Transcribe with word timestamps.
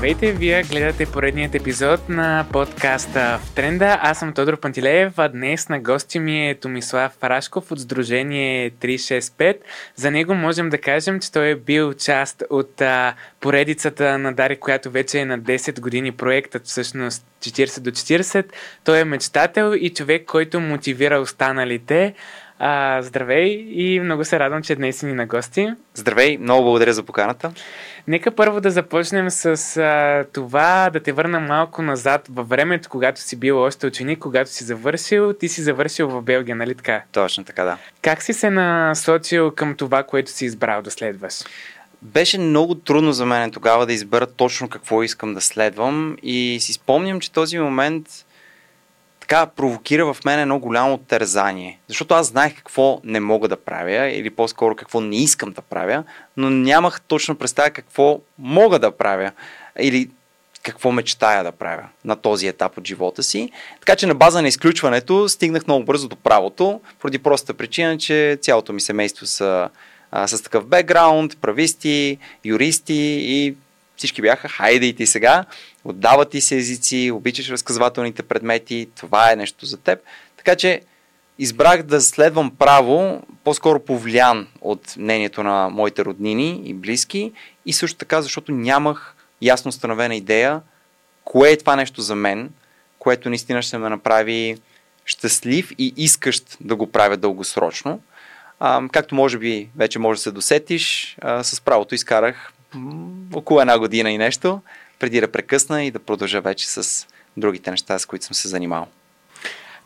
Здравейте, 0.00 0.32
вие 0.32 0.62
гледате 0.62 1.06
поредният 1.06 1.54
епизод 1.54 2.08
на 2.08 2.46
подкаста 2.52 3.38
в 3.42 3.54
тренда. 3.54 3.98
Аз 4.02 4.18
съм 4.18 4.32
Тодор 4.32 4.60
Пантилеев, 4.60 5.12
а 5.16 5.28
днес 5.28 5.68
на 5.68 5.80
гости 5.80 6.18
ми 6.18 6.50
е 6.50 6.54
Томислав 6.54 7.18
Парашков 7.18 7.72
от 7.72 7.80
Сдружение 7.80 8.70
365. 8.70 9.56
За 9.96 10.10
него 10.10 10.34
можем 10.34 10.68
да 10.68 10.78
кажем, 10.78 11.20
че 11.20 11.32
той 11.32 11.48
е 11.48 11.54
бил 11.54 11.94
част 11.94 12.42
от 12.50 12.80
а, 12.80 13.14
поредицата 13.40 14.18
на 14.18 14.32
Дари, 14.32 14.56
която 14.56 14.90
вече 14.90 15.18
е 15.18 15.24
на 15.24 15.40
10 15.40 15.80
години 15.80 16.12
проектът, 16.12 16.66
всъщност 16.66 17.24
40 17.40 17.80
до 17.80 17.90
40. 17.90 18.44
Той 18.84 18.98
е 18.98 19.04
мечтател 19.04 19.74
и 19.80 19.90
човек, 19.90 20.24
който 20.26 20.60
мотивира 20.60 21.20
останалите. 21.20 22.14
А, 22.62 23.02
здравей 23.02 23.66
и 23.70 24.00
много 24.00 24.24
се 24.24 24.38
радвам, 24.38 24.62
че 24.62 24.74
днес 24.74 24.98
си 24.98 25.06
ни 25.06 25.12
на 25.12 25.26
гости. 25.26 25.68
Здравей, 25.94 26.38
много 26.38 26.64
благодаря 26.64 26.92
за 26.92 27.02
поканата. 27.02 27.52
Нека 28.08 28.30
първо 28.30 28.60
да 28.60 28.70
започнем 28.70 29.30
с 29.30 29.76
а, 29.76 30.24
това, 30.32 30.90
да 30.92 31.00
те 31.00 31.12
върна 31.12 31.40
малко 31.40 31.82
назад 31.82 32.26
във 32.30 32.48
времето, 32.48 32.88
когато 32.88 33.20
си 33.20 33.36
бил 33.36 33.62
още 33.62 33.86
ученик, 33.86 34.18
когато 34.18 34.50
си 34.50 34.64
завършил. 34.64 35.32
Ти 35.32 35.48
си 35.48 35.62
завършил 35.62 36.08
в 36.08 36.22
Белгия, 36.22 36.56
нали 36.56 36.74
така? 36.74 37.02
Точно 37.12 37.44
така, 37.44 37.64
да. 37.64 37.76
Как 38.02 38.22
си 38.22 38.32
се 38.32 38.50
насочил 38.50 39.50
към 39.50 39.74
това, 39.74 40.02
което 40.02 40.30
си 40.30 40.44
избрал 40.44 40.82
да 40.82 40.90
следваш? 40.90 41.34
Беше 42.02 42.38
много 42.38 42.74
трудно 42.74 43.12
за 43.12 43.26
мен 43.26 43.50
тогава 43.50 43.86
да 43.86 43.92
избера 43.92 44.26
точно 44.26 44.68
какво 44.68 45.02
искам 45.02 45.34
да 45.34 45.40
следвам 45.40 46.16
и 46.22 46.58
си 46.60 46.72
спомням, 46.72 47.20
че 47.20 47.32
този 47.32 47.58
момент 47.58 48.06
така 49.30 49.46
провокира 49.46 50.14
в 50.14 50.24
мен 50.24 50.40
едно 50.40 50.58
голямо 50.58 50.98
тързание. 50.98 51.78
Защото 51.88 52.14
аз 52.14 52.26
знаех 52.26 52.56
какво 52.56 53.00
не 53.04 53.20
мога 53.20 53.48
да 53.48 53.56
правя, 53.56 54.08
или 54.08 54.30
по-скоро 54.30 54.76
какво 54.76 55.00
не 55.00 55.16
искам 55.16 55.52
да 55.52 55.62
правя, 55.62 56.04
но 56.36 56.50
нямах 56.50 57.00
точно 57.00 57.34
представа 57.34 57.70
какво 57.70 58.20
мога 58.38 58.78
да 58.78 58.90
правя. 58.90 59.32
Или 59.78 60.10
какво 60.62 60.92
мечтая 60.92 61.44
да 61.44 61.52
правя 61.52 61.84
на 62.04 62.16
този 62.16 62.46
етап 62.46 62.78
от 62.78 62.86
живота 62.86 63.22
си. 63.22 63.50
Така 63.80 63.96
че 63.96 64.06
на 64.06 64.14
база 64.14 64.42
на 64.42 64.48
изключването 64.48 65.28
стигнах 65.28 65.66
много 65.66 65.84
бързо 65.84 66.08
до 66.08 66.16
правото, 66.16 66.80
поради 66.98 67.18
простата 67.18 67.54
причина, 67.54 67.98
че 67.98 68.38
цялото 68.42 68.72
ми 68.72 68.80
семейство 68.80 69.26
са 69.26 69.68
а, 70.10 70.26
с 70.26 70.42
такъв 70.42 70.66
бекграунд, 70.66 71.40
прависти, 71.40 72.18
юристи 72.44 73.18
и 73.22 73.54
всички 74.00 74.22
бяха, 74.22 74.48
хайде 74.48 74.86
и 74.86 74.94
ти 74.94 75.06
сега, 75.06 75.44
отдават 75.84 76.30
ти 76.30 76.40
се 76.40 76.56
езици, 76.56 77.10
обичаш 77.14 77.50
разказвателните 77.50 78.22
предмети, 78.22 78.88
това 78.96 79.32
е 79.32 79.36
нещо 79.36 79.66
за 79.66 79.76
теб. 79.76 79.98
Така 80.36 80.56
че 80.56 80.80
избрах 81.38 81.82
да 81.82 82.00
следвам 82.00 82.56
право, 82.58 83.22
по-скоро 83.44 83.80
повлиян 83.80 84.48
от 84.60 84.96
мнението 84.96 85.42
на 85.42 85.68
моите 85.68 86.04
роднини 86.04 86.62
и 86.64 86.74
близки 86.74 87.32
и 87.66 87.72
също 87.72 87.98
така, 87.98 88.22
защото 88.22 88.52
нямах 88.52 89.14
ясно 89.42 89.68
установена 89.68 90.16
идея, 90.16 90.60
кое 91.24 91.50
е 91.50 91.58
това 91.58 91.76
нещо 91.76 92.00
за 92.00 92.14
мен, 92.14 92.50
което 92.98 93.28
наистина 93.28 93.62
ще 93.62 93.78
ме 93.78 93.88
направи 93.88 94.56
щастлив 95.04 95.72
и 95.78 95.94
искащ 95.96 96.56
да 96.60 96.76
го 96.76 96.86
правя 96.86 97.16
дългосрочно. 97.16 98.00
А, 98.60 98.88
както 98.92 99.14
може 99.14 99.38
би 99.38 99.68
вече 99.76 99.98
може 99.98 100.18
да 100.18 100.22
се 100.22 100.30
досетиш, 100.30 101.16
а, 101.20 101.44
с 101.44 101.60
правото 101.60 101.94
изкарах 101.94 102.52
около 103.34 103.60
една 103.60 103.78
година 103.78 104.10
и 104.10 104.18
нещо, 104.18 104.60
преди 104.98 105.20
да 105.20 105.32
прекъсна 105.32 105.84
и 105.84 105.90
да 105.90 105.98
продължа 105.98 106.40
вече 106.40 106.68
с 106.68 107.06
другите 107.36 107.70
неща, 107.70 107.98
с 107.98 108.06
които 108.06 108.24
съм 108.24 108.34
се 108.34 108.48
занимавал. 108.48 108.86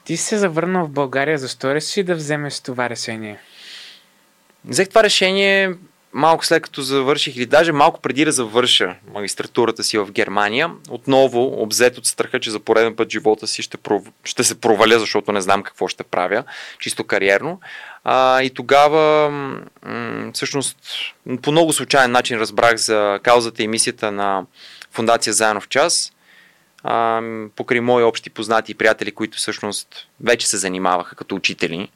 Ти 0.05 0.17
се 0.17 0.39
завърнал 0.39 0.87
в 0.87 0.91
България, 0.91 1.39
защо 1.39 1.75
реши 1.75 2.03
да 2.03 2.15
вземеш 2.15 2.61
това 2.61 2.91
решение? 2.91 3.39
Взех 4.65 4.89
това 4.89 5.03
решение 5.03 5.75
малко 6.15 6.47
след 6.47 6.63
като 6.63 6.83
завърших 6.83 7.37
или 7.37 7.47
даже 7.47 7.73
малко 7.73 8.01
преди 8.01 8.25
да 8.25 8.33
завърша 8.33 8.97
магистратурата 9.15 9.85
си 9.85 9.99
в 9.99 10.13
Германия, 10.13 10.71
отново 10.91 11.63
обзет 11.63 11.99
от 11.99 12.07
страха, 12.07 12.41
че 12.41 12.51
за 12.51 12.61
пореден 12.61 12.97
път 12.97 13.11
живота 13.11 13.47
си 13.47 13.63
ще, 13.63 13.77
пров... 13.77 14.03
ще 14.25 14.45
се 14.45 14.61
проваля, 14.61 14.99
защото 14.99 15.33
не 15.33 15.41
знам 15.41 15.63
какво 15.63 15.89
ще 15.89 16.05
правя, 16.05 16.45
чисто 16.81 17.05
кариерно. 17.05 17.61
А, 18.05 18.43
и 18.43 18.51
тогава, 18.51 19.31
м- 19.31 20.31
всъщност, 20.35 20.77
по 21.43 21.53
много 21.53 21.73
случайен 21.73 22.11
начин 22.11 22.39
разбрах 22.39 22.77
за 22.77 23.21
каузата 23.23 23.63
и 23.63 23.69
мисията 23.69 24.13
на 24.13 24.47
Фундация 24.93 25.33
Заедно 25.33 25.61
в 25.61 25.69
час, 25.69 26.13
а, 26.83 27.23
покрай 27.57 27.81
мои 27.81 28.03
общи 28.03 28.31
познати 28.31 28.73
и 28.73 28.75
приятели, 28.75 29.13
които 29.13 29.39
всъщност 29.39 29.89
вече 30.21 30.49
се 30.49 30.57
занимаваха 30.57 31.17
като 31.17 31.35
учители 31.35 31.89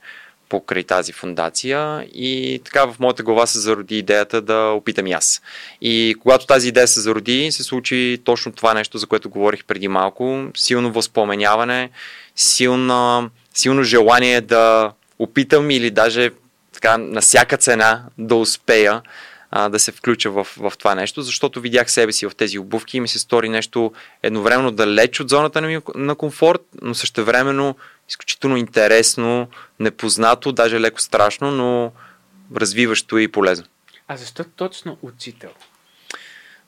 покрай 0.48 0.84
тази 0.84 1.12
фундация 1.12 2.08
и 2.14 2.60
така 2.64 2.84
в 2.84 2.96
моята 2.98 3.22
глава 3.22 3.46
се 3.46 3.58
зароди 3.58 3.98
идеята 3.98 4.42
да 4.42 4.70
опитам 4.70 5.06
и 5.06 5.12
аз. 5.12 5.42
И 5.80 6.14
когато 6.22 6.46
тази 6.46 6.68
идея 6.68 6.88
се 6.88 7.00
зароди, 7.00 7.52
се 7.52 7.62
случи 7.62 8.20
точно 8.24 8.52
това 8.52 8.74
нещо, 8.74 8.98
за 8.98 9.06
което 9.06 9.30
говорих 9.30 9.64
преди 9.64 9.88
малко. 9.88 10.44
Силно 10.56 10.92
възпоменяване, 10.92 11.90
силно, 12.36 13.30
силно 13.54 13.82
желание 13.82 14.40
да 14.40 14.92
опитам 15.18 15.70
или 15.70 15.90
даже 15.90 16.30
така 16.72 16.98
на 16.98 17.20
всяка 17.20 17.56
цена 17.56 18.02
да 18.18 18.34
успея 18.34 19.02
а, 19.50 19.68
да 19.68 19.78
се 19.78 19.92
включа 19.92 20.30
в, 20.30 20.46
в 20.56 20.72
това 20.78 20.94
нещо, 20.94 21.22
защото 21.22 21.60
видях 21.60 21.90
себе 21.90 22.12
си 22.12 22.26
в 22.26 22.36
тези 22.36 22.58
обувки 22.58 22.96
и 22.96 23.00
ми 23.00 23.08
се 23.08 23.18
стори 23.18 23.48
нещо 23.48 23.92
едновременно 24.22 24.70
далеч 24.70 25.20
от 25.20 25.28
зоната 25.28 25.60
на, 25.60 25.82
на 25.94 26.14
комфорт, 26.14 26.62
но 26.82 26.94
същевременно 26.94 27.76
изключително 28.08 28.56
интересно, 28.56 29.48
непознато, 29.80 30.52
даже 30.52 30.80
леко 30.80 31.00
страшно, 31.00 31.50
но 31.50 31.92
развиващо 32.56 33.18
и 33.18 33.28
полезно. 33.28 33.64
А 34.08 34.16
защо 34.16 34.44
точно 34.44 34.98
учител? 35.02 35.50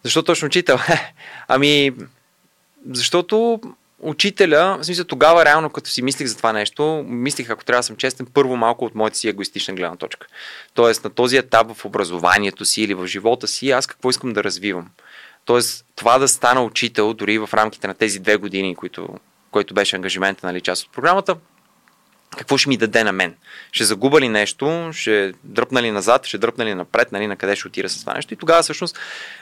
Защо 0.02 0.22
точно 0.22 0.46
учител? 0.46 0.78
ами, 1.48 1.92
защото 2.90 3.60
учителя, 4.00 4.78
в 4.80 4.84
смисъл 4.84 5.04
тогава 5.04 5.44
реално 5.44 5.70
като 5.70 5.90
си 5.90 6.02
мислих 6.02 6.26
за 6.26 6.36
това 6.36 6.52
нещо, 6.52 7.04
мислих, 7.08 7.50
ако 7.50 7.64
трябва 7.64 7.78
да 7.78 7.82
съм 7.82 7.96
честен, 7.96 8.26
първо 8.34 8.56
малко 8.56 8.84
от 8.84 8.94
моята 8.94 9.16
си 9.16 9.28
егоистична 9.28 9.74
гледна 9.74 9.96
точка. 9.96 10.26
Тоест 10.74 11.04
на 11.04 11.10
този 11.10 11.36
етап 11.36 11.76
в 11.76 11.84
образованието 11.84 12.64
си 12.64 12.82
или 12.82 12.94
в 12.94 13.06
живота 13.06 13.48
си, 13.48 13.70
аз 13.70 13.86
какво 13.86 14.10
искам 14.10 14.32
да 14.32 14.44
развивам. 14.44 14.90
Тоест 15.44 15.84
това 15.96 16.18
да 16.18 16.28
стана 16.28 16.64
учител, 16.64 17.14
дори 17.14 17.38
в 17.38 17.50
рамките 17.54 17.86
на 17.86 17.94
тези 17.94 18.18
две 18.18 18.36
години, 18.36 18.74
които, 18.74 19.08
който 19.50 19.74
беше 19.74 19.96
ангажимента, 19.96 20.46
нали, 20.46 20.60
част 20.60 20.84
от 20.84 20.92
програмата, 20.92 21.36
какво 22.36 22.58
ще 22.58 22.68
ми 22.68 22.76
даде 22.76 23.04
на 23.04 23.12
мен? 23.12 23.36
Ще 23.72 23.84
загуба 23.84 24.20
ли 24.20 24.28
нещо? 24.28 24.90
Ще 24.92 25.32
дръпна 25.44 25.82
ли 25.82 25.90
назад? 25.90 26.26
Ще 26.26 26.38
дръпна 26.38 26.64
ли 26.64 26.74
напред? 26.74 27.12
Нали, 27.12 27.26
на 27.26 27.36
къде 27.36 27.56
ще 27.56 27.68
отира 27.68 27.88
с 27.88 28.00
това 28.00 28.14
нещо? 28.14 28.34
И 28.34 28.36
тогава 28.36 28.62
всъщност 28.62 28.98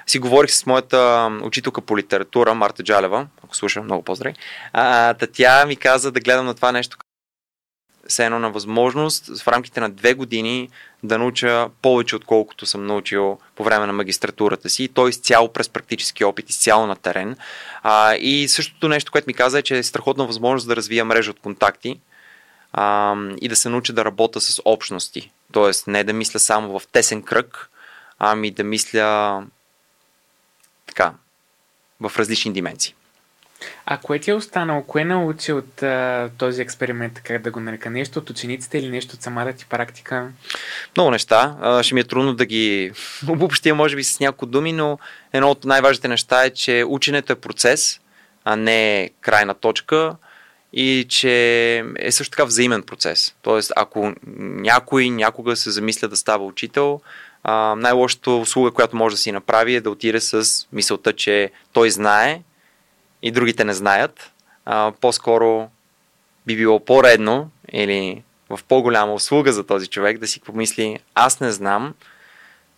си 0.06 0.18
говорих 0.18 0.50
с 0.50 0.66
моята 0.66 1.30
учителка 1.42 1.80
по 1.80 1.98
литература, 1.98 2.54
Марта 2.54 2.82
Джалева, 2.82 3.26
ако 3.44 3.56
слуша, 3.56 3.82
много 3.82 4.02
поздрави. 4.02 4.34
А, 4.72 5.14
тя 5.14 5.66
ми 5.66 5.76
каза 5.76 6.12
да 6.12 6.20
гледам 6.20 6.46
на 6.46 6.54
това 6.54 6.72
нещо 6.72 6.96
все 8.06 8.24
едно 8.24 8.38
на 8.38 8.50
възможност 8.50 9.42
в 9.42 9.48
рамките 9.48 9.80
на 9.80 9.90
две 9.90 10.14
години 10.14 10.68
да 11.02 11.18
науча 11.18 11.68
повече, 11.82 12.16
отколкото 12.16 12.66
съм 12.66 12.86
научил 12.86 13.38
по 13.54 13.64
време 13.64 13.86
на 13.86 13.92
магистратурата 13.92 14.70
си. 14.70 14.88
Той 14.88 15.10
изцяло 15.10 15.52
през 15.52 15.68
практически 15.68 16.24
опит, 16.24 16.50
изцяло 16.50 16.86
на 16.86 16.96
терен. 16.96 17.36
А, 17.82 18.14
и 18.14 18.48
същото 18.48 18.88
нещо, 18.88 19.12
което 19.12 19.26
ми 19.26 19.34
каза 19.34 19.58
е, 19.58 19.62
че 19.62 19.78
е 19.78 19.82
страхотна 19.82 20.26
възможност 20.26 20.68
да 20.68 20.76
развия 20.76 21.04
мрежа 21.04 21.30
от 21.30 21.40
контакти, 21.40 22.00
а, 22.72 23.16
и 23.40 23.48
да 23.48 23.56
се 23.56 23.68
науча 23.68 23.92
да 23.92 24.04
работя 24.04 24.40
с 24.40 24.62
общности. 24.64 25.30
Тоест 25.52 25.86
не 25.86 26.04
да 26.04 26.12
мисля 26.12 26.40
само 26.40 26.78
в 26.78 26.86
тесен 26.86 27.22
кръг, 27.22 27.70
ами 28.18 28.50
да 28.50 28.64
мисля 28.64 29.42
така, 30.86 31.12
в 32.00 32.12
различни 32.18 32.52
дименции. 32.52 32.94
А 33.86 33.98
кое 33.98 34.18
ти 34.18 34.30
е 34.30 34.34
останало? 34.34 34.82
Кое 34.82 35.04
научи 35.04 35.52
от 35.52 35.82
а, 35.82 36.30
този 36.38 36.62
експеримент, 36.62 37.20
как 37.20 37.42
да 37.42 37.50
го 37.50 37.60
нарека? 37.60 37.90
Нещо 37.90 38.18
от 38.18 38.30
учениците 38.30 38.78
или 38.78 38.88
нещо 38.88 39.14
от 39.14 39.22
самата 39.22 39.52
ти 39.52 39.66
практика? 39.66 40.28
Много 40.96 41.10
неща. 41.10 41.56
А, 41.60 41.82
ще 41.82 41.94
ми 41.94 42.00
е 42.00 42.04
трудно 42.04 42.34
да 42.34 42.46
ги 42.46 42.92
обобщя, 43.28 43.74
може 43.74 43.96
би, 43.96 44.04
с 44.04 44.20
няколко 44.20 44.46
думи, 44.46 44.72
но 44.72 44.98
едно 45.32 45.50
от 45.50 45.64
най-важните 45.64 46.08
неща 46.08 46.44
е, 46.44 46.50
че 46.50 46.84
ученето 46.88 47.32
е 47.32 47.36
процес, 47.36 48.00
а 48.44 48.56
не 48.56 49.10
крайна 49.20 49.54
точка 49.54 50.16
и 50.72 51.06
че 51.08 51.84
е 51.98 52.12
също 52.12 52.30
така 52.30 52.44
взаимен 52.44 52.82
процес. 52.82 53.34
Тоест, 53.42 53.72
ако 53.76 54.14
някой 54.36 55.10
някога 55.10 55.56
се 55.56 55.70
замисля 55.70 56.08
да 56.08 56.16
става 56.16 56.44
учител, 56.44 57.00
най-лошата 57.76 58.30
услуга, 58.30 58.70
която 58.70 58.96
може 58.96 59.14
да 59.14 59.20
си 59.20 59.32
направи 59.32 59.74
е 59.74 59.80
да 59.80 59.90
отиде 59.90 60.20
с 60.20 60.66
мисълта, 60.72 61.12
че 61.12 61.50
той 61.72 61.90
знае 61.90 62.40
и 63.22 63.30
другите 63.30 63.64
не 63.64 63.74
знаят. 63.74 64.32
А, 64.64 64.92
по-скоро 65.00 65.70
би 66.46 66.56
било 66.56 66.80
по-редно 66.80 67.50
или 67.72 68.22
в 68.50 68.60
по-голяма 68.68 69.12
услуга 69.12 69.52
за 69.52 69.66
този 69.66 69.86
човек 69.86 70.18
да 70.18 70.26
си 70.26 70.40
помисли 70.40 70.98
аз 71.14 71.40
не 71.40 71.52
знам, 71.52 71.94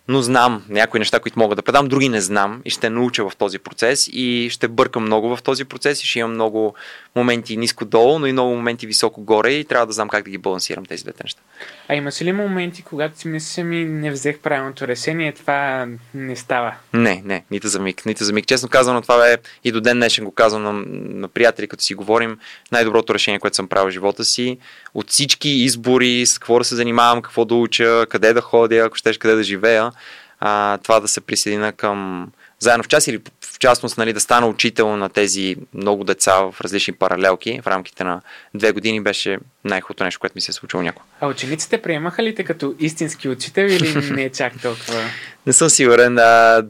но 0.07 0.21
знам 0.21 0.65
някои 0.69 0.99
неща, 0.99 1.19
които 1.19 1.39
мога 1.39 1.55
да 1.55 1.61
предам, 1.61 1.87
други 1.87 2.09
не 2.09 2.21
знам 2.21 2.61
и 2.65 2.69
ще 2.69 2.89
науча 2.89 3.29
в 3.29 3.35
този 3.35 3.59
процес 3.59 4.09
и 4.13 4.47
ще 4.51 4.67
бъркам 4.67 5.03
много 5.03 5.35
в 5.35 5.43
този 5.43 5.65
процес 5.65 6.03
и 6.03 6.07
ще 6.07 6.19
имам 6.19 6.33
много 6.33 6.75
моменти 7.15 7.57
ниско-долу, 7.57 8.19
но 8.19 8.27
и 8.27 8.31
много 8.31 8.55
моменти 8.55 8.87
високо-горе 8.87 9.51
и 9.51 9.65
трябва 9.65 9.87
да 9.87 9.93
знам 9.93 10.09
как 10.09 10.23
да 10.23 10.29
ги 10.29 10.37
балансирам 10.37 10.85
тези 10.85 11.03
двете 11.03 11.23
неща. 11.23 11.41
А 11.87 11.95
имаш 11.95 12.21
ли 12.21 12.31
моменти, 12.31 12.81
когато 12.81 13.19
си 13.19 13.27
мислиш, 13.27 13.65
ми 13.65 13.85
не 13.85 14.11
взех 14.11 14.39
правилното 14.39 14.87
решение, 14.87 15.31
това 15.31 15.87
не 16.13 16.35
става? 16.35 16.73
Не, 16.93 17.21
не, 17.25 17.43
нито 17.51 17.67
за 17.67 17.79
миг, 17.79 18.05
нито 18.05 18.23
за 18.23 18.33
миг. 18.33 18.47
Честно 18.47 18.69
казано, 18.69 19.01
това 19.01 19.27
е 19.27 19.37
и 19.63 19.71
до 19.71 19.81
ден 19.81 19.97
днешен 19.97 20.25
го 20.25 20.31
казвам 20.31 20.63
на, 20.63 20.73
на 21.19 21.27
приятели, 21.27 21.67
като 21.67 21.83
си 21.83 21.95
говорим, 21.95 22.37
най-доброто 22.71 23.13
решение, 23.13 23.39
което 23.39 23.55
съм 23.55 23.67
правил 23.67 23.89
в 23.89 23.93
живота 23.93 24.23
си. 24.23 24.57
От 24.93 25.09
всички 25.09 25.49
избори, 25.49 26.25
с 26.25 26.39
какво 26.39 26.57
да 26.57 26.65
се 26.65 26.75
занимавам, 26.75 27.21
какво 27.21 27.45
да 27.45 27.55
уча, 27.55 28.05
къде 28.09 28.33
да 28.33 28.41
ходя, 28.41 28.77
ако 28.77 28.95
щеш 28.95 29.17
къде 29.17 29.35
да 29.35 29.43
живея, 29.43 29.90
а, 30.39 30.77
това 30.77 30.99
да 30.99 31.07
се 31.07 31.21
присъедина 31.21 31.71
към 31.71 32.27
заедно 32.59 32.83
в 32.83 32.87
час 32.87 33.07
или 33.07 33.21
в 33.53 33.59
частност 33.59 33.97
нали, 33.97 34.13
да 34.13 34.19
стана 34.19 34.47
учител 34.47 34.97
на 34.97 35.09
тези 35.09 35.55
много 35.73 36.03
деца 36.03 36.35
в 36.35 36.55
различни 36.61 36.93
паралелки 36.93 37.59
в 37.63 37.67
рамките 37.67 38.03
на 38.03 38.21
две 38.53 38.71
години 38.71 39.01
беше 39.01 39.37
най-хубавото 39.63 40.03
нещо, 40.03 40.19
което 40.19 40.33
ми 40.35 40.41
се 40.41 40.51
е 40.51 40.53
случило 40.53 40.83
някога. 40.83 41.05
А 41.21 41.27
учениците 41.27 41.81
приемаха 41.81 42.23
ли 42.23 42.35
те 42.35 42.43
като 42.43 42.75
истински 42.79 43.29
учител 43.29 43.65
или 43.65 44.11
не 44.13 44.23
е 44.23 44.29
чак 44.29 44.61
толкова? 44.61 45.03
не 45.47 45.53
съм 45.53 45.69
сигурен 45.69 46.17
а, 46.17 46.63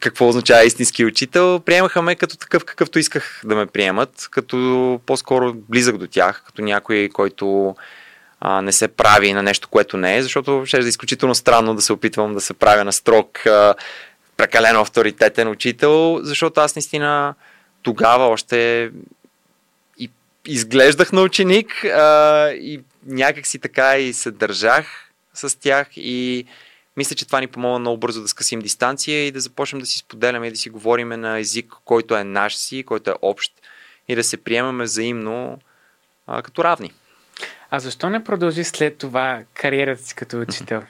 какво 0.00 0.28
означава 0.28 0.64
истински 0.64 1.04
учител. 1.04 1.60
Приемаха 1.60 2.02
ме 2.02 2.14
като 2.14 2.36
такъв, 2.36 2.64
какъвто 2.64 2.98
исках 2.98 3.40
да 3.44 3.56
ме 3.56 3.66
приемат, 3.66 4.28
като 4.30 5.00
по-скоро 5.06 5.54
близък 5.54 5.98
до 5.98 6.06
тях, 6.06 6.42
като 6.46 6.62
някой, 6.62 7.08
който 7.12 7.76
а, 8.40 8.62
не 8.62 8.72
се 8.72 8.88
прави 8.88 9.32
на 9.32 9.42
нещо, 9.42 9.68
което 9.68 9.96
не 9.96 10.16
е, 10.16 10.22
защото 10.22 10.62
ще 10.66 10.76
е 10.76 10.80
изключително 10.80 11.34
странно 11.34 11.74
да 11.74 11.82
се 11.82 11.92
опитвам 11.92 12.34
да 12.34 12.40
се 12.40 12.54
правя 12.54 12.84
на 12.84 12.92
строк, 12.92 13.46
а, 13.46 13.74
прекалено 14.36 14.80
авторитетен 14.80 15.48
учител, 15.48 16.20
защото 16.22 16.60
аз 16.60 16.76
наистина 16.76 17.34
тогава 17.82 18.26
още 18.26 18.90
и 19.98 20.10
изглеждах 20.46 21.12
на 21.12 21.22
ученик 21.22 21.84
а, 21.84 22.48
и 22.50 22.80
някак 23.06 23.46
си 23.46 23.58
така 23.58 23.98
и 23.98 24.12
се 24.12 24.30
държах 24.30 25.10
с 25.34 25.60
тях 25.60 25.88
и 25.96 26.46
мисля, 26.96 27.16
че 27.16 27.26
това 27.26 27.40
ни 27.40 27.46
помогна 27.46 27.78
много 27.78 27.98
бързо 27.98 28.22
да 28.22 28.28
скъсим 28.28 28.60
дистанция 28.60 29.26
и 29.26 29.30
да 29.30 29.40
започнем 29.40 29.80
да 29.80 29.86
си 29.86 29.98
споделяме 29.98 30.46
и 30.46 30.50
да 30.50 30.56
си 30.56 30.70
говориме 30.70 31.16
на 31.16 31.38
език, 31.38 31.72
който 31.84 32.16
е 32.16 32.24
наш 32.24 32.56
си, 32.56 32.82
който 32.82 33.10
е 33.10 33.14
общ 33.22 33.52
и 34.08 34.14
да 34.14 34.24
се 34.24 34.36
приемаме 34.36 34.84
взаимно 34.84 35.58
а, 36.26 36.42
като 36.42 36.64
равни. 36.64 36.92
А 37.70 37.78
защо 37.78 38.10
не 38.10 38.24
продължи 38.24 38.64
след 38.64 38.98
това 38.98 39.42
кариерата 39.54 40.02
си 40.02 40.14
като 40.14 40.40
учител? 40.40 40.82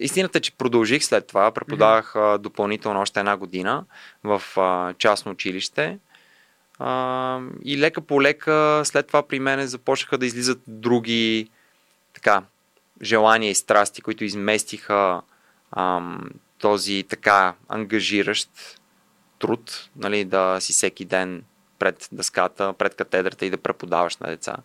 Истината 0.00 0.38
е, 0.38 0.40
че 0.40 0.56
продължих 0.56 1.04
след 1.04 1.26
това. 1.26 1.50
Преподавах 1.50 2.12
mm-hmm. 2.12 2.38
допълнително 2.38 3.00
още 3.00 3.20
една 3.20 3.36
година 3.36 3.84
в 4.24 4.42
а, 4.56 4.94
частно 4.98 5.32
училище. 5.32 5.98
А, 6.78 7.40
и 7.64 7.78
лека 7.78 8.00
по 8.00 8.22
лека 8.22 8.82
след 8.84 9.06
това 9.06 9.22
при 9.22 9.38
мен 9.38 9.66
започнаха 9.66 10.18
да 10.18 10.26
излизат 10.26 10.60
други 10.66 11.50
така, 12.14 12.42
желания 13.02 13.50
и 13.50 13.54
страсти, 13.54 14.02
които 14.02 14.24
изместиха 14.24 15.22
ам, 15.76 16.30
този 16.58 17.04
така 17.08 17.54
ангажиращ 17.68 18.50
труд, 19.38 19.88
нали, 19.96 20.24
да 20.24 20.56
си 20.60 20.72
всеки 20.72 21.04
ден 21.04 21.44
пред 21.78 22.08
дъската, 22.12 22.72
пред 22.72 22.94
катедрата 22.94 23.46
и 23.46 23.50
да 23.50 23.58
преподаваш 23.58 24.16
на 24.16 24.26
деца. 24.28 24.56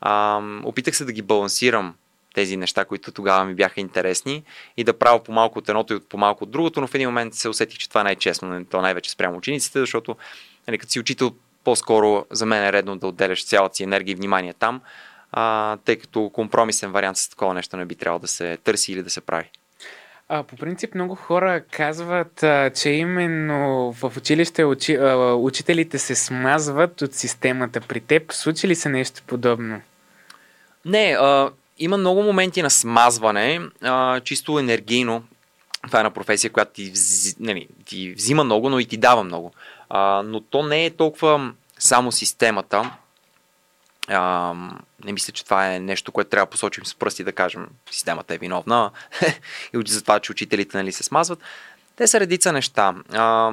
Ам, 0.00 0.62
опитах 0.64 0.96
се 0.96 1.04
да 1.04 1.12
ги 1.12 1.22
балансирам 1.22 1.94
тези 2.34 2.56
неща, 2.56 2.84
които 2.84 3.12
тогава 3.12 3.44
ми 3.44 3.54
бяха 3.54 3.80
интересни 3.80 4.42
и 4.76 4.84
да 4.84 4.98
правя 4.98 5.24
по-малко 5.24 5.58
от 5.58 5.68
едното 5.68 5.94
и 5.94 6.00
по-малко 6.00 6.44
от 6.44 6.50
другото, 6.50 6.80
но 6.80 6.86
в 6.86 6.94
един 6.94 7.08
момент 7.08 7.34
се 7.34 7.48
усетих, 7.48 7.78
че 7.78 7.88
това 7.88 8.00
е 8.00 8.04
най-честно, 8.04 8.64
то 8.64 8.82
най-вече 8.82 9.10
спрямо 9.10 9.36
учениците, 9.36 9.80
защото 9.80 10.16
нали, 10.68 10.78
като 10.78 10.92
си 10.92 11.00
учител, 11.00 11.32
по-скоро 11.64 12.26
за 12.30 12.46
мен 12.46 12.64
е 12.64 12.72
редно 12.72 12.96
да 12.96 13.06
отделяш 13.06 13.46
цялата 13.46 13.76
си 13.76 13.82
енергия 13.82 14.12
и 14.12 14.16
внимание 14.16 14.54
там, 14.54 14.80
а, 15.32 15.76
тъй 15.76 15.96
като 15.96 16.30
компромисен 16.34 16.92
вариант 16.92 17.16
с 17.16 17.28
такова 17.28 17.54
нещо 17.54 17.76
не 17.76 17.84
би 17.84 17.94
трябвало 17.94 18.18
да 18.18 18.28
се 18.28 18.56
търси 18.56 18.92
или 18.92 19.02
да 19.02 19.10
се 19.10 19.20
прави. 19.20 19.50
А, 20.28 20.42
по 20.42 20.56
принцип 20.56 20.94
много 20.94 21.14
хора 21.14 21.62
казват, 21.70 22.42
а, 22.42 22.70
че 22.70 22.90
именно 22.90 23.92
в 23.92 24.12
училище 24.16 24.64
учи, 24.64 24.94
а, 24.94 25.34
учителите 25.34 25.98
се 25.98 26.14
смазват 26.14 27.02
от 27.02 27.14
системата. 27.14 27.80
При 27.80 28.00
теб 28.00 28.32
случи 28.32 28.68
ли 28.68 28.74
се 28.74 28.88
нещо 28.88 29.22
подобно? 29.26 29.80
Не, 30.84 31.16
а, 31.20 31.50
има 31.78 31.96
много 31.96 32.22
моменти 32.22 32.62
на 32.62 32.70
смазване, 32.70 33.60
а, 33.82 34.20
чисто 34.20 34.58
енергийно. 34.58 35.24
Това 35.86 35.98
е 35.98 36.00
една 36.00 36.10
професия, 36.10 36.50
която 36.50 36.72
ти, 36.72 36.90
вз, 36.90 37.38
не, 37.40 37.66
ти 37.84 38.14
взима 38.16 38.44
много, 38.44 38.68
но 38.70 38.78
и 38.78 38.84
ти 38.84 38.96
дава 38.96 39.24
много. 39.24 39.52
А, 39.88 40.22
но 40.22 40.40
то 40.40 40.62
не 40.62 40.86
е 40.86 40.90
толкова 40.90 41.52
само 41.78 42.12
системата. 42.12 42.90
А, 44.08 44.54
не 45.04 45.12
мисля, 45.12 45.32
че 45.32 45.44
това 45.44 45.74
е 45.74 45.78
нещо, 45.78 46.12
което 46.12 46.30
трябва 46.30 46.46
да 46.46 46.50
посочим 46.50 46.86
с 46.86 46.94
пръсти 46.94 47.24
да 47.24 47.32
кажем, 47.32 47.66
системата 47.90 48.34
е 48.34 48.38
виновна 48.38 48.90
и 49.74 49.82
за 49.86 50.02
това, 50.02 50.20
че 50.20 50.32
учителите 50.32 50.76
нали, 50.76 50.92
се 50.92 51.02
смазват. 51.02 51.38
Те 51.96 52.06
са 52.06 52.20
редица 52.20 52.52
неща. 52.52 52.94
А, 53.12 53.52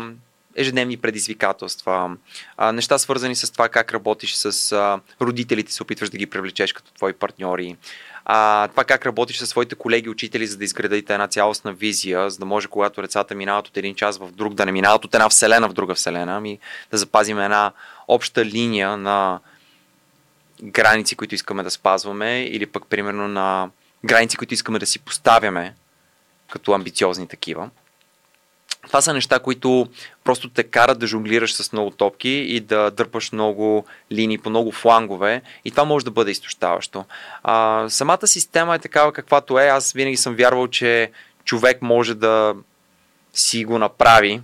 ежедневни 0.55 0.97
предизвикателства, 0.97 2.17
а, 2.57 2.71
неща 2.71 2.97
свързани 2.97 3.35
с 3.35 3.51
това 3.51 3.69
как 3.69 3.93
работиш 3.93 4.35
с 4.35 4.71
а, 4.71 4.99
родителите, 5.21 5.73
се 5.73 5.83
опитваш 5.83 6.09
да 6.09 6.17
ги 6.17 6.25
привлечеш 6.25 6.73
като 6.73 6.93
твои 6.93 7.13
партньори, 7.13 7.77
а, 8.25 8.67
това 8.67 8.83
как 8.83 9.05
работиш 9.05 9.37
с 9.37 9.47
своите 9.47 9.75
колеги 9.75 10.09
учители, 10.09 10.47
за 10.47 10.57
да 10.57 10.63
изградите 10.63 11.13
една 11.13 11.27
цялостна 11.27 11.73
визия, 11.73 12.29
за 12.29 12.37
да 12.37 12.45
може 12.45 12.67
когато 12.67 13.01
децата 13.01 13.35
минават 13.35 13.67
от 13.67 13.77
един 13.77 13.95
час 13.95 14.17
в 14.17 14.31
друг, 14.31 14.53
да 14.53 14.65
не 14.65 14.71
минават 14.71 15.05
от 15.05 15.15
една 15.15 15.29
вселена 15.29 15.69
в 15.69 15.73
друга 15.73 15.95
вселена, 15.95 16.37
ами 16.37 16.59
да 16.91 16.97
запазим 16.97 17.39
една 17.39 17.71
обща 18.07 18.45
линия 18.45 18.97
на 18.97 19.39
граници, 20.63 21.15
които 21.15 21.35
искаме 21.35 21.63
да 21.63 21.71
спазваме, 21.71 22.43
или 22.43 22.65
пък 22.65 22.85
примерно 22.87 23.27
на 23.27 23.69
граници, 24.05 24.37
които 24.37 24.53
искаме 24.53 24.79
да 24.79 24.85
си 24.85 24.99
поставяме 24.99 25.75
като 26.49 26.71
амбициозни 26.71 27.27
такива. 27.27 27.69
Това 28.87 29.01
са 29.01 29.13
неща, 29.13 29.39
които 29.39 29.87
просто 30.23 30.49
те 30.49 30.63
карат 30.63 30.99
да 30.99 31.07
жонглираш 31.07 31.53
с 31.53 31.73
много 31.73 31.91
топки 31.91 32.29
и 32.29 32.59
да 32.59 32.91
дърпаш 32.91 33.31
много 33.31 33.85
линии 34.11 34.37
по 34.37 34.49
много 34.49 34.71
флангове 34.71 35.41
и 35.65 35.71
това 35.71 35.85
може 35.85 36.05
да 36.05 36.11
бъде 36.11 36.31
изтощаващо. 36.31 37.05
А, 37.43 37.85
самата 37.89 38.27
система 38.27 38.75
е 38.75 38.79
такава 38.79 39.13
каквато 39.13 39.59
е. 39.59 39.67
Аз 39.67 39.93
винаги 39.93 40.17
съм 40.17 40.35
вярвал, 40.35 40.67
че 40.67 41.11
човек 41.45 41.81
може 41.81 42.15
да 42.15 42.55
си 43.33 43.65
го 43.65 43.77
направи 43.77 44.41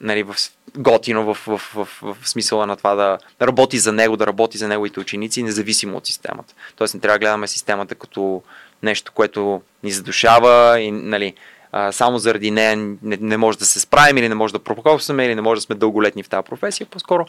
нали, 0.00 0.22
в 0.22 0.36
готино 0.76 1.34
в, 1.34 1.38
в, 1.46 1.62
в, 1.74 1.88
в, 2.02 2.16
смисъла 2.24 2.66
на 2.66 2.76
това 2.76 2.94
да, 2.94 3.18
работи 3.42 3.78
за 3.78 3.92
него, 3.92 4.16
да 4.16 4.26
работи 4.26 4.58
за 4.58 4.68
неговите 4.68 5.00
ученици, 5.00 5.42
независимо 5.42 5.96
от 5.96 6.06
системата. 6.06 6.54
Тоест 6.76 6.94
не 6.94 7.00
трябва 7.00 7.14
да 7.14 7.18
гледаме 7.18 7.46
системата 7.46 7.94
като 7.94 8.42
нещо, 8.82 9.12
което 9.12 9.62
ни 9.82 9.90
задушава 9.90 10.80
и 10.80 10.90
нали, 10.90 11.34
а, 11.72 11.92
само 11.92 12.18
заради 12.18 12.50
нея 12.50 12.76
не, 12.76 12.98
не 13.02 13.36
може 13.36 13.58
да 13.58 13.64
се 13.64 13.80
справим 13.80 14.18
или 14.18 14.28
не 14.28 14.34
може 14.34 14.52
да 14.52 14.58
пропокосваме 14.58 15.26
или 15.26 15.34
не 15.34 15.42
може 15.42 15.58
да 15.58 15.62
сме 15.62 15.74
дълголетни 15.74 16.22
в 16.22 16.28
тази 16.28 16.44
професия. 16.44 16.86
По-скоро 16.86 17.26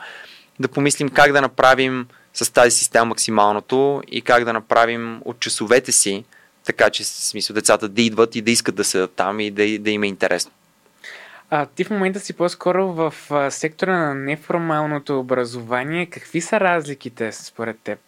да 0.60 0.68
помислим 0.68 1.10
как 1.10 1.32
да 1.32 1.42
направим 1.42 2.08
с 2.34 2.54
тази 2.54 2.78
система 2.78 3.06
максималното 3.06 4.02
и 4.08 4.22
как 4.22 4.46
да 4.46 4.54
направим 4.54 5.22
от 5.26 5.40
часовете 5.40 5.92
си, 5.92 6.24
така 6.66 6.90
че 6.90 7.04
смисъл 7.04 7.54
децата 7.54 7.90
да 7.90 8.02
идват 8.02 8.36
и 8.36 8.42
да 8.42 8.52
искат 8.52 8.76
да 8.76 8.84
седат 8.84 9.12
там 9.12 9.40
и 9.40 9.52
да, 9.52 9.80
да 9.80 9.92
им 9.92 10.04
е 10.04 10.08
интересно. 10.08 10.52
А 11.54 11.66
ти 11.66 11.84
в 11.84 11.90
момента 11.90 12.20
си 12.20 12.34
по-скоро 12.34 12.88
в 12.88 13.14
а, 13.30 13.52
сектора 13.52 13.98
на 13.98 14.16
неформалното 14.16 15.20
образование. 15.20 16.06
Какви 16.06 16.42
са 16.42 16.60
разликите 16.60 17.32
според 17.32 17.80
теб 17.84 18.00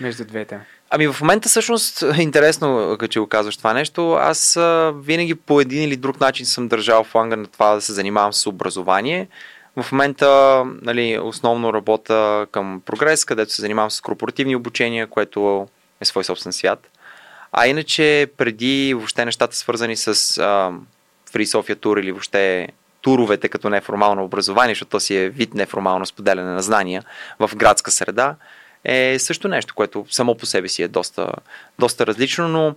между 0.00 0.24
двете? 0.24 0.60
Ами 0.90 1.06
в 1.06 1.20
момента 1.20 1.48
всъщност 1.48 2.04
интересно, 2.18 2.98
че 3.10 3.20
го 3.20 3.26
казваш 3.26 3.56
това 3.56 3.74
нещо. 3.74 4.12
Аз 4.12 4.56
а, 4.56 4.92
винаги 4.96 5.34
по 5.34 5.60
един 5.60 5.82
или 5.82 5.96
друг 5.96 6.20
начин 6.20 6.46
съм 6.46 6.68
държал 6.68 7.04
фланга 7.04 7.36
на 7.36 7.46
това 7.46 7.74
да 7.74 7.80
се 7.80 7.92
занимавам 7.92 8.32
с 8.32 8.46
образование. 8.46 9.28
В 9.76 9.92
момента 9.92 10.62
нали, 10.82 11.18
основно 11.18 11.74
работя 11.74 12.46
към 12.50 12.82
прогрес, 12.86 13.24
където 13.24 13.52
се 13.52 13.62
занимавам 13.62 13.90
с 13.90 14.00
корпоративни 14.00 14.56
обучения, 14.56 15.06
което 15.06 15.68
е 16.00 16.04
свой 16.04 16.24
собствен 16.24 16.52
свят. 16.52 16.90
А 17.52 17.66
иначе 17.66 18.26
преди 18.36 18.94
въобще 18.94 19.24
нещата 19.24 19.56
свързани 19.56 19.96
с 19.96 20.38
а, 20.38 20.72
Free 21.34 21.44
Sofia 21.44 21.76
Tour 21.76 22.00
или 22.00 22.12
въобще 22.12 22.68
туровете 23.00 23.48
като 23.48 23.70
неформално 23.70 24.24
образование, 24.24 24.74
защото 24.74 24.90
то 24.90 25.00
си 25.00 25.16
е 25.16 25.28
вид 25.28 25.54
неформално 25.54 26.06
споделяне 26.06 26.50
на 26.50 26.62
знания 26.62 27.04
в 27.38 27.50
градска 27.56 27.90
среда, 27.90 28.36
е 28.84 29.18
също 29.18 29.48
нещо, 29.48 29.74
което 29.74 30.06
само 30.10 30.34
по 30.34 30.46
себе 30.46 30.68
си 30.68 30.82
е 30.82 30.88
доста, 30.88 31.32
доста 31.78 32.06
различно, 32.06 32.48
но 32.48 32.74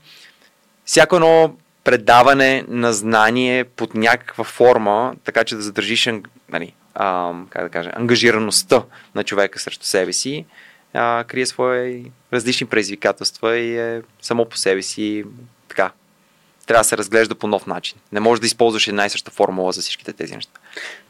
всяко 0.86 1.16
едно 1.16 1.56
предаване 1.84 2.66
на 2.68 2.94
знание 2.94 3.64
под 3.64 3.96
някаква 3.96 4.44
форма, 4.44 5.16
така 5.24 5.44
че 5.44 5.56
да 5.56 5.62
задържиш 5.62 6.10
нали, 6.50 6.74
а, 6.96 7.34
как 7.50 7.64
да 7.64 7.70
кажа, 7.70 7.92
ангажираността 7.94 8.84
на 9.16 9.24
човека 9.24 9.60
срещу 9.60 9.86
себе 9.86 10.14
си, 10.14 10.46
а, 10.94 11.24
крие 11.28 11.46
свои 11.46 12.12
различни 12.34 12.68
предизвикателства 12.68 13.58
и 13.58 13.78
е 13.78 14.02
само 14.22 14.46
по 14.46 14.58
себе 14.58 14.82
си 14.82 15.24
трябва 16.68 16.82
да 16.82 16.84
се 16.84 16.98
разглежда 16.98 17.36
по 17.36 17.48
нов 17.48 17.68
начин. 17.68 17.98
Не 18.12 18.20
можеш 18.20 18.40
да 18.40 18.46
използваш 18.46 18.88
една 18.88 19.06
и 19.06 19.10
съща 19.10 19.32
формула 19.32 19.72
за 19.72 19.82
всичките 19.82 20.14
тези 20.14 20.36
неща. 20.36 20.52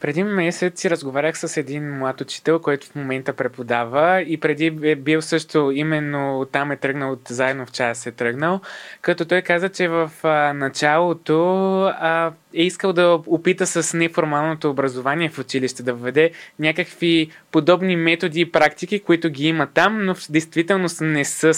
Преди 0.00 0.24
месец 0.24 0.80
си 0.80 0.90
разговарях 0.90 1.38
с 1.38 1.56
един 1.56 1.98
млад 1.98 2.20
учител, 2.20 2.58
който 2.58 2.86
в 2.86 2.94
момента 2.94 3.32
преподава 3.32 4.22
и 4.22 4.40
преди 4.40 4.66
е 4.82 4.96
бил 4.96 5.22
също 5.22 5.72
именно 5.74 6.46
там 6.52 6.70
е 6.70 6.76
тръгнал, 6.76 7.12
от 7.12 7.20
заедно 7.28 7.66
в 7.66 7.72
час 7.72 8.06
е 8.06 8.12
тръгнал, 8.12 8.60
като 9.00 9.24
той 9.24 9.42
каза, 9.42 9.68
че 9.68 9.88
в 9.88 10.10
а, 10.22 10.52
началото 10.52 11.82
а, 11.84 12.32
е 12.54 12.62
искал 12.62 12.92
да 12.92 13.20
опита 13.26 13.66
с 13.66 13.96
неформалното 13.96 14.70
образование 14.70 15.28
в 15.28 15.38
училище, 15.38 15.82
да 15.82 15.94
введе 15.94 16.30
някакви 16.58 17.30
подобни 17.52 17.96
методи 17.96 18.40
и 18.40 18.52
практики, 18.52 19.00
които 19.00 19.30
ги 19.30 19.46
има 19.46 19.66
там, 19.66 20.04
но 20.04 20.14
в 20.14 20.30
действителност 20.30 21.00
не 21.00 21.24
са, 21.24 21.52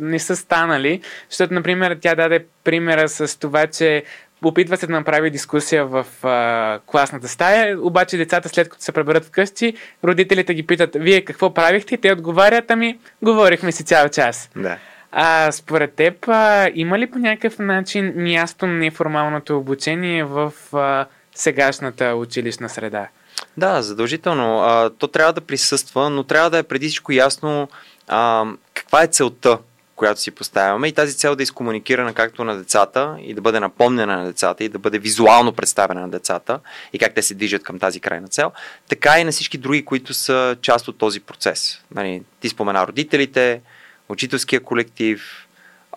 не 0.00 0.18
са 0.18 0.36
станали, 0.36 1.00
защото, 1.30 1.54
например, 1.54 1.98
тя 2.00 2.14
даде 2.14 2.46
примера 2.64 3.08
с 3.08 3.38
това, 3.38 3.66
че 3.66 4.04
опитва 4.44 4.76
се 4.76 4.86
да 4.86 4.92
направи 4.92 5.30
дискусия 5.30 5.86
в 5.86 6.06
а, 6.22 6.78
класната 6.86 7.28
стая, 7.28 7.80
обаче 7.80 8.16
децата 8.16 8.48
след 8.48 8.68
като 8.68 8.82
се 8.82 8.92
преберат 8.92 9.24
вкъщи, 9.24 9.74
родителите 10.04 10.54
ги 10.54 10.66
питат, 10.66 10.90
вие 10.94 11.20
какво 11.20 11.54
правихте? 11.54 11.94
И 11.94 11.98
те 11.98 12.12
отговарят, 12.12 12.70
ами, 12.70 12.98
говорихме 13.22 13.72
си 13.72 13.84
цял 13.84 14.08
час. 14.08 14.50
Да. 14.56 14.78
А 15.12 15.52
според 15.52 15.94
теб, 15.94 16.28
а, 16.28 16.70
има 16.74 16.98
ли 16.98 17.10
по 17.10 17.18
някакъв 17.18 17.58
начин 17.58 18.12
място 18.16 18.66
на 18.66 18.72
неформалното 18.72 19.58
обучение 19.58 20.24
в 20.24 20.52
а, 20.72 21.06
сегашната 21.34 22.14
училищна 22.14 22.68
среда? 22.68 23.08
Да, 23.56 23.82
задължително. 23.82 24.58
А, 24.60 24.90
то 24.90 25.08
трябва 25.08 25.32
да 25.32 25.40
присъства, 25.40 26.10
но 26.10 26.24
трябва 26.24 26.50
да 26.50 26.58
е 26.58 26.62
преди 26.62 26.86
всичко 26.86 27.12
ясно 27.12 27.68
а, 28.08 28.44
каква 28.74 29.02
е 29.02 29.06
целта 29.06 29.58
която 29.96 30.20
си 30.20 30.30
поставяме 30.30 30.88
и 30.88 30.92
тази 30.92 31.16
цел 31.16 31.36
да 31.36 31.42
е 31.42 31.44
изкомуникирана 31.44 32.14
както 32.14 32.44
на 32.44 32.56
децата 32.56 33.16
и 33.20 33.34
да 33.34 33.40
бъде 33.40 33.60
напомнена 33.60 34.16
на 34.16 34.24
децата 34.24 34.64
и 34.64 34.68
да 34.68 34.78
бъде 34.78 34.98
визуално 34.98 35.52
представена 35.52 36.00
на 36.00 36.08
децата 36.08 36.60
и 36.92 36.98
как 36.98 37.14
те 37.14 37.22
се 37.22 37.34
движат 37.34 37.62
към 37.62 37.78
тази 37.78 38.00
крайна 38.00 38.28
цел, 38.28 38.52
така 38.88 39.20
и 39.20 39.24
на 39.24 39.32
всички 39.32 39.58
други, 39.58 39.84
които 39.84 40.14
са 40.14 40.56
част 40.62 40.88
от 40.88 40.98
този 40.98 41.20
процес. 41.20 41.82
Нали, 41.94 42.22
ти 42.40 42.48
спомена 42.48 42.86
родителите, 42.86 43.60
учителския 44.08 44.60
колектив, 44.60 45.46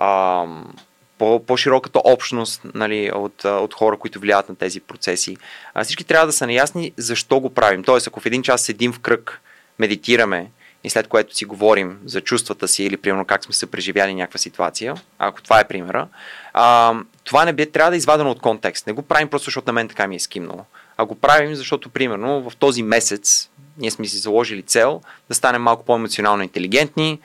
ам, 0.02 0.74
по, 1.18 1.46
по-широката 1.46 2.02
общност 2.04 2.62
нали, 2.74 3.12
от, 3.16 3.46
от 3.46 3.74
хора, 3.74 3.98
които 3.98 4.20
влияят 4.20 4.50
на 4.50 4.56
тези 4.56 4.80
процеси. 4.80 5.38
А 5.74 5.84
всички 5.84 6.04
трябва 6.04 6.28
да 6.28 6.34
са 6.34 6.46
наясни 6.46 6.92
защо 6.98 7.40
го 7.40 7.54
правим. 7.54 7.84
Тоест, 7.84 8.08
ако 8.08 8.20
в 8.20 8.26
един 8.26 8.44
час 8.44 8.62
седим 8.62 8.94
в 8.94 9.00
кръг, 9.00 9.42
медитираме 9.80 10.52
и 10.86 10.90
след 10.90 11.08
което 11.08 11.36
си 11.36 11.46
говорим 11.46 12.00
за 12.06 12.22
чувствата 12.22 12.68
си 12.68 12.84
или 12.84 12.98
примерно 12.98 13.26
как 13.26 13.44
сме 13.44 13.54
се 13.54 13.66
преживяли 13.66 14.14
някаква 14.14 14.38
ситуация, 14.38 14.96
ако 15.20 15.42
това 15.42 15.60
е 15.60 15.68
примера, 15.68 16.08
а, 16.54 16.96
това 17.24 17.46
не 17.46 17.54
би, 17.54 17.72
трябва 17.72 17.92
да 17.92 17.96
е 17.96 17.98
извадено 17.98 18.32
от 18.32 18.40
контекст. 18.40 18.88
Не 18.88 18.94
го 18.94 19.02
правим 19.02 19.28
просто 19.28 19.46
защото 19.46 19.70
на 19.70 19.74
мен 19.74 19.88
така 19.88 20.08
ми 20.08 20.16
е 20.16 20.20
скимнало. 20.20 20.66
А 20.98 21.06
го 21.06 21.16
правим, 21.16 21.56
защото 21.56 21.90
примерно 21.90 22.50
в 22.50 22.56
този 22.56 22.84
месец 22.84 23.50
ние 23.78 23.92
сме 23.92 24.08
си 24.08 24.18
заложили 24.18 24.62
цел 24.62 25.02
да 25.30 25.36
станем 25.36 25.62
малко 25.62 25.86
по-емоционално 25.86 26.44
интелигентни, 26.44 27.20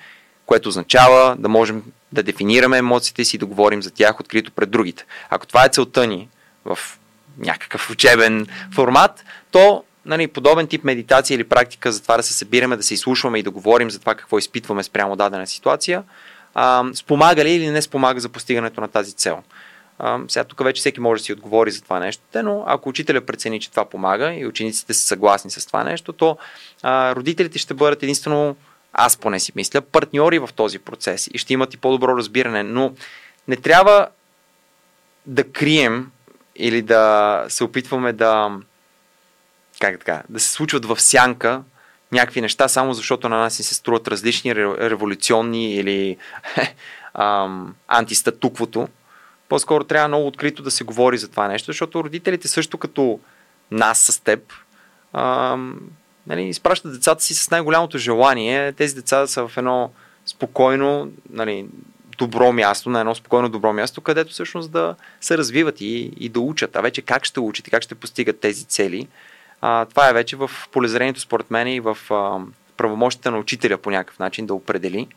което 0.47 0.69
означава 0.69 1.37
да 1.39 1.49
можем 1.49 1.83
да 2.13 2.23
дефинираме 2.23 2.79
емоциите 2.79 3.25
си 3.25 3.37
и 3.37 3.39
да 3.39 3.47
говорим 3.47 3.83
за 3.83 3.91
тях 3.91 4.21
открито 4.21 4.53
пред 4.53 4.71
другите. 4.71 5.05
Ако 5.31 5.47
това 5.47 5.65
е 5.65 5.69
целта 5.69 6.07
ни 6.07 6.29
в 6.65 6.79
някакъв 7.39 7.91
учебен 7.91 8.47
формат, 8.75 9.25
то 9.51 9.85
нали, 10.11 10.27
подобен 10.27 10.67
тип 10.67 10.85
медитация 10.85 11.35
или 11.35 11.45
практика 11.45 11.93
за 11.93 12.03
това 12.03 12.17
да 12.17 12.23
се 12.23 12.33
събираме, 12.33 12.77
да 12.77 12.83
се 12.83 12.95
изслушваме 12.95 13.39
и 13.39 13.43
да 13.43 13.51
говорим 13.51 13.91
за 13.91 14.01
това 14.01 14.15
какво 14.15 14.39
изпитваме 14.39 14.83
спрямо 14.83 15.17
дадена 15.17 15.47
ситуация, 15.47 16.03
а, 16.55 16.85
спомага 16.95 17.45
ли 17.45 17.51
или 17.51 17.71
не 17.71 17.83
спомага 17.83 18.21
за 18.21 18.29
постигането 18.29 18.81
на 18.81 18.89
тази 18.89 19.13
цел. 19.13 19.43
А, 19.99 20.21
сега 20.29 20.45
тук 20.45 20.65
вече 20.65 20.81
всеки 20.81 21.01
може 21.01 21.21
да 21.21 21.25
си 21.25 21.33
отговори 21.33 21.71
за 21.71 21.83
това 21.83 21.99
нещо, 21.99 22.23
но 22.35 22.65
ако 22.67 22.89
учителя 22.89 23.21
прецени, 23.21 23.61
че 23.61 23.71
това 23.71 23.85
помага 23.85 24.35
и 24.35 24.47
учениците 24.47 24.95
са 24.95 25.03
съгласни 25.03 25.51
с 25.51 25.67
това 25.67 25.85
нещо, 25.85 26.13
то 26.13 26.39
а, 26.83 27.15
родителите 27.15 27.59
ще 27.59 27.75
бъдат 27.75 28.03
единствено, 28.03 28.57
аз 28.93 29.17
поне 29.17 29.41
си 29.41 29.53
мисля, 29.55 29.81
партньори 29.81 30.39
в 30.39 30.49
този 30.57 30.79
процес 30.79 31.31
и 31.35 31.39
ще 31.39 31.53
имат 31.53 31.75
и 31.75 31.77
по-добро 31.77 32.17
разбиране, 32.17 32.63
но 32.63 32.93
не 33.49 33.57
трябва 33.57 34.09
да 35.27 35.45
крием 35.45 36.11
или 36.57 36.83
да 36.83 37.45
се 37.49 37.65
опитваме 37.65 38.13
да 38.13 38.51
как 39.81 39.99
така, 39.99 40.23
да 40.29 40.41
се 40.41 40.51
случват 40.51 40.85
в 40.85 41.01
сянка 41.01 41.63
някакви 42.13 42.41
неща, 42.41 42.69
само 42.69 42.95
защото 42.95 43.29
на 43.29 43.39
нас 43.39 43.59
ни 43.59 43.65
се 43.65 43.75
струват 43.75 44.09
различни 44.09 44.55
революционни 44.55 45.75
или 45.75 46.17
ам, 47.15 47.75
антистатуквото. 47.89 48.89
По-скоро 49.49 49.85
трябва 49.85 50.09
много 50.09 50.27
открито 50.27 50.63
да 50.63 50.71
се 50.71 50.85
говори 50.85 51.19
за 51.19 51.29
това 51.29 51.49
нещо, 51.49 51.67
защото 51.67 52.05
родителите 52.05 52.49
също 52.49 52.79
като 52.79 53.21
нас 53.71 53.99
с 53.99 54.21
теб 54.21 54.53
ам, 55.13 55.81
нали, 56.27 56.43
изпращат 56.43 56.93
децата 56.93 57.23
си 57.23 57.35
с 57.35 57.51
най-голямото 57.51 57.99
желание 57.99 58.73
тези 58.73 58.95
деца 58.95 59.27
са 59.27 59.49
в 59.49 59.57
едно 59.57 59.91
спокойно, 60.27 61.09
нали, 61.31 61.67
добро 62.19 62.53
място, 62.53 62.91
на 62.91 63.01
едно 63.01 63.15
спокойно 63.15 63.49
добро 63.49 63.73
място, 63.73 64.01
където 64.01 64.33
всъщност 64.33 64.71
да 64.71 64.95
се 65.21 65.39
развиват 65.39 65.81
и, 65.81 66.13
и 66.17 66.29
да 66.29 66.41
учат. 66.41 66.77
А 66.77 66.81
вече 66.81 67.03
как 67.03 67.25
ще 67.25 67.41
учат 67.41 67.69
и 67.69 67.71
как 67.71 67.83
ще 67.83 67.95
постигат 67.95 68.41
тези 68.41 68.65
цели, 68.65 69.09
а, 69.61 69.85
това 69.85 70.09
е 70.09 70.13
вече 70.13 70.37
в 70.37 70.51
полезрението, 70.73 71.21
според 71.21 71.51
мен, 71.51 71.69
и 71.69 71.81
в 71.81 71.99
а, 72.11 72.39
правомощите 72.77 73.31
на 73.31 73.39
учителя 73.39 73.79
по 73.79 73.91
някакъв 73.91 74.19
начин 74.19 74.47
да 74.47 74.55
определи, 74.55 75.09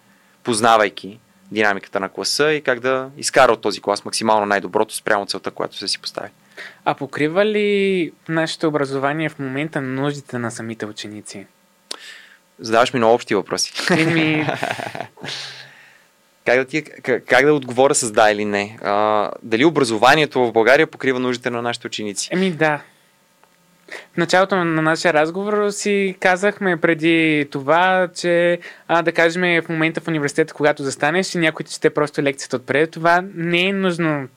познавайки 0.44 1.20
динамиката 1.52 2.00
на 2.00 2.10
класа 2.10 2.54
и 2.54 2.62
как 2.62 2.80
да 2.80 3.10
изкара 3.18 3.52
от 3.52 3.62
този 3.62 3.82
клас 3.82 4.06
максимално 4.06 4.46
най-доброто 4.46 4.96
спрямо 4.96 5.26
целта, 5.26 5.52
която 5.52 5.78
се 5.78 5.88
си 5.88 6.00
постави. 6.00 6.30
А 6.86 6.94
покрива 6.94 7.46
ли 7.46 8.12
нашето 8.30 8.68
образование 8.68 9.30
в 9.30 9.40
момента 9.40 9.82
нуждите 9.82 10.38
на 10.38 10.52
самите 10.52 10.86
ученици? 10.86 11.46
Задаваш 12.60 12.94
ми 12.94 13.00
на 13.00 13.08
общи 13.08 13.36
въпроси. 13.36 13.74
Еми... 13.92 14.46
как, 16.46 16.58
да 16.58 16.66
ти, 16.66 16.84
как, 16.84 17.26
как 17.26 17.46
да 17.46 17.54
отговоря 17.54 17.96
с 17.96 18.12
да 18.12 18.32
или 18.32 18.46
не? 18.46 18.78
А, 18.84 19.32
дали 19.44 19.66
образованието 19.66 20.46
в 20.46 20.52
България 20.52 20.88
покрива 20.88 21.20
нуждите 21.20 21.50
на 21.50 21.62
нашите 21.62 21.88
ученици? 21.88 22.30
Еми 22.32 22.52
да. 22.52 22.82
В 24.14 24.18
началото 24.18 24.56
на 24.56 24.82
нашия 24.82 25.14
разговор 25.14 25.70
си 25.70 26.16
казахме 26.20 26.78
преди 26.78 27.48
това, 27.52 28.08
че 28.16 28.60
а, 28.88 29.02
да 29.02 29.12
кажем 29.12 29.62
в 29.62 29.70
момента 29.70 30.02
в 30.02 30.08
университета, 30.08 30.54
когато 30.54 30.84
застанеш 30.84 31.36
и 31.36 31.38
някой 31.38 31.66
ти 31.66 31.74
чете 31.74 31.90
просто 31.90 32.22
лекцията 32.22 32.56
отпред, 32.56 32.92
това 32.92 33.24
не 33.36 33.68
е 33.68 33.74
нужно 33.74 34.28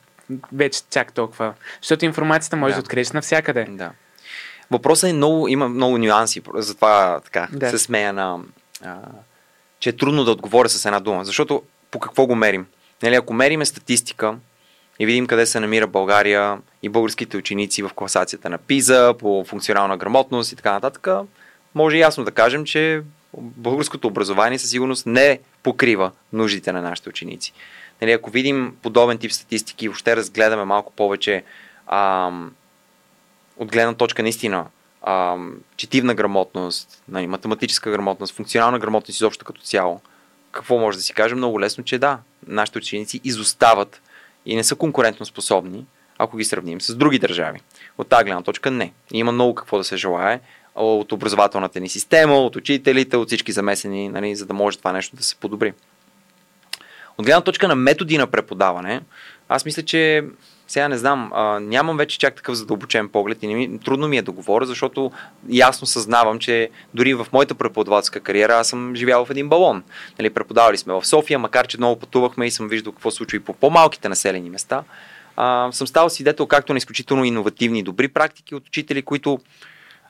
вече 0.53 0.81
чак 0.89 1.13
толкова. 1.13 1.53
Защото 1.81 2.05
информацията 2.05 2.55
може 2.55 2.71
да, 2.71 2.75
да 2.75 2.83
откриеш 2.83 3.11
навсякъде. 3.11 3.67
Да. 3.69 3.91
Въпросът 4.71 5.09
е 5.09 5.13
много, 5.13 5.47
има 5.47 5.69
много 5.69 5.97
нюанси, 5.97 6.41
затова 6.55 7.19
така 7.23 7.47
да. 7.51 7.69
се 7.69 7.77
смея 7.77 8.13
на, 8.13 8.39
а, 8.83 8.97
че 9.79 9.89
е 9.89 9.93
трудно 9.93 10.23
да 10.23 10.31
отговоря 10.31 10.69
с 10.69 10.85
една 10.85 10.99
дума. 10.99 11.25
Защото 11.25 11.63
по 11.91 11.99
какво 11.99 12.25
го 12.25 12.35
мерим? 12.35 12.65
Нали, 13.03 13.15
ако 13.15 13.33
мериме 13.33 13.65
статистика, 13.65 14.35
и 14.99 15.05
видим 15.05 15.27
къде 15.27 15.45
се 15.45 15.59
намира 15.59 15.87
България 15.87 16.57
и 16.83 16.89
българските 16.89 17.37
ученици 17.37 17.83
в 17.83 17.91
класацията 17.95 18.49
на 18.49 18.57
ПИЗа, 18.57 19.13
по 19.19 19.45
функционална 19.47 19.97
грамотност 19.97 20.51
и 20.51 20.55
така 20.55 20.71
нататък, 20.71 21.07
може 21.75 21.97
ясно 21.97 22.23
да 22.23 22.31
кажем, 22.31 22.65
че 22.65 23.01
българското 23.37 24.07
образование 24.07 24.59
със 24.59 24.69
сигурност 24.69 25.05
не 25.05 25.39
покрива 25.63 26.11
нуждите 26.33 26.71
на 26.71 26.81
нашите 26.81 27.09
ученици. 27.09 27.53
Нали, 28.01 28.11
ако 28.11 28.29
видим 28.29 28.75
подобен 28.81 29.17
тип 29.17 29.31
статистики 29.31 29.85
и 29.85 29.87
въобще 29.87 30.15
разгледаме 30.15 30.65
малко 30.65 30.93
повече 30.93 31.43
ам, 31.87 32.51
от 33.57 33.71
гледна 33.71 33.93
точка 33.93 34.23
наистина 34.23 34.65
ам, 35.07 35.57
четивна 35.77 36.15
грамотност, 36.15 37.03
нали, 37.07 37.27
математическа 37.27 37.91
грамотност, 37.91 38.35
функционална 38.35 38.79
грамотност 38.79 39.17
изобщо 39.17 39.45
като 39.45 39.61
цяло, 39.61 40.01
какво 40.51 40.77
може 40.77 40.97
да 40.97 41.03
си 41.03 41.13
кажем? 41.13 41.37
Много 41.37 41.59
лесно, 41.59 41.83
че 41.83 41.97
да, 41.97 42.19
нашите 42.47 42.77
ученици 42.77 43.21
изостават 43.23 44.01
и 44.47 44.55
не 44.55 44.63
са 44.63 44.75
конкурентно 44.75 45.25
способни, 45.25 45.85
ако 46.17 46.37
ги 46.37 46.45
сравним 46.45 46.81
с 46.81 46.95
други 46.95 47.19
държави. 47.19 47.59
От 47.97 48.07
тази 48.07 48.23
гледна 48.23 48.41
точка 48.41 48.71
не. 48.71 48.93
Има 49.11 49.31
много 49.31 49.55
какво 49.55 49.77
да 49.77 49.83
се 49.83 49.97
желае 49.97 50.39
от 50.75 51.11
образователната 51.11 51.79
ни 51.79 51.89
система, 51.89 52.35
от 52.35 52.55
учителите, 52.55 53.17
от 53.17 53.27
всички 53.27 53.51
замесени, 53.51 54.09
нали, 54.09 54.35
за 54.35 54.45
да 54.45 54.53
може 54.53 54.77
това 54.77 54.91
нещо 54.91 55.15
да 55.15 55.23
се 55.23 55.35
подобри. 55.35 55.73
От 57.17 57.25
гледна 57.25 57.41
точка 57.41 57.67
на 57.67 57.75
методи 57.75 58.17
на 58.17 58.27
преподаване, 58.27 59.01
аз 59.49 59.65
мисля, 59.65 59.83
че 59.83 60.23
сега 60.67 60.87
не 60.87 60.97
знам, 60.97 61.31
а, 61.33 61.59
нямам 61.59 61.97
вече 61.97 62.19
чак 62.19 62.35
такъв 62.35 62.55
задълбочен 62.55 63.09
поглед 63.09 63.43
и 63.43 63.47
не 63.47 63.55
ми, 63.55 63.79
трудно 63.79 64.07
ми 64.07 64.17
е 64.17 64.21
да 64.21 64.31
говоря, 64.31 64.65
защото 64.65 65.11
ясно 65.49 65.87
съзнавам, 65.87 66.39
че 66.39 66.69
дори 66.93 67.13
в 67.13 67.27
моята 67.33 67.55
преподавателска 67.55 68.19
кариера 68.19 68.53
аз 68.53 68.67
съм 68.67 68.95
живял 68.95 69.25
в 69.25 69.29
един 69.29 69.49
балон. 69.49 69.83
Нали, 70.19 70.29
преподавали 70.29 70.77
сме 70.77 70.93
в 70.93 71.05
София, 71.05 71.39
макар 71.39 71.67
че 71.67 71.77
много 71.77 71.99
пътувахме 71.99 72.45
и 72.45 72.51
съм 72.51 72.67
виждал 72.67 72.93
какво 72.93 73.11
случва 73.11 73.35
и 73.35 73.39
по 73.39 73.53
по-малките 73.53 74.09
населени 74.09 74.49
места. 74.49 74.83
А, 75.35 75.71
съм 75.71 75.87
ставал 75.87 76.09
свидетел 76.09 76.47
както 76.47 76.73
на 76.73 76.77
изключително 76.77 77.23
иновативни 77.23 77.83
добри 77.83 78.07
практики 78.07 78.55
от 78.55 78.67
учители, 78.67 79.01
които 79.01 79.39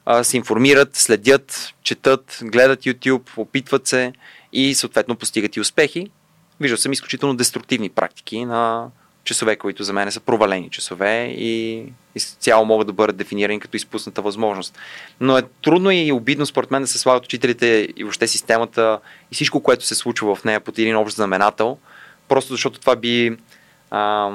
а, 0.06 0.24
се 0.24 0.38
информират, 0.38 0.96
следят, 0.96 1.74
четат, 1.84 2.40
гледат 2.44 2.80
YouTube, 2.80 3.30
опитват 3.38 3.88
се 3.88 4.14
и 4.54 4.76
съответно 4.76 5.16
постигат 5.16 5.56
и 5.56 5.60
успехи. 5.60 6.12
Виждал 6.60 6.78
съм 6.78 6.92
изключително 6.92 7.36
деструктивни 7.36 7.90
практики 7.90 8.46
на 8.46 8.90
часове, 9.28 9.56
които 9.56 9.84
за 9.84 9.94
мен 9.94 10.12
са 10.12 10.20
провалени 10.20 10.70
часове 10.70 11.26
и, 11.26 11.78
и 12.16 12.20
цяло 12.20 12.66
могат 12.66 12.88
да 12.88 12.94
бъдат 12.94 13.18
дефинирани 13.18 13.60
като 13.60 13.78
изпусната 13.78 14.22
възможност. 14.22 14.78
Но 15.20 15.38
е 15.38 15.44
трудно 15.64 15.92
и 15.92 16.12
обидно 16.12 16.46
според 16.46 16.72
мен 16.72 16.82
да 16.82 16.88
се 16.88 17.00
слагат 17.00 17.26
учителите 17.26 17.88
и 17.96 18.04
въобще 18.04 18.28
системата 18.28 19.00
и 19.32 19.36
всичко, 19.36 19.64
което 19.64 19.86
се 19.86 19.96
случва 19.96 20.36
в 20.36 20.44
нея 20.44 20.60
под 20.60 20.80
един 20.80 20.98
общ 20.98 21.16
знаменател, 21.16 21.78
просто 22.28 22.54
защото 22.54 22.80
това 22.80 22.96
би, 22.96 23.38
а, 23.92 24.32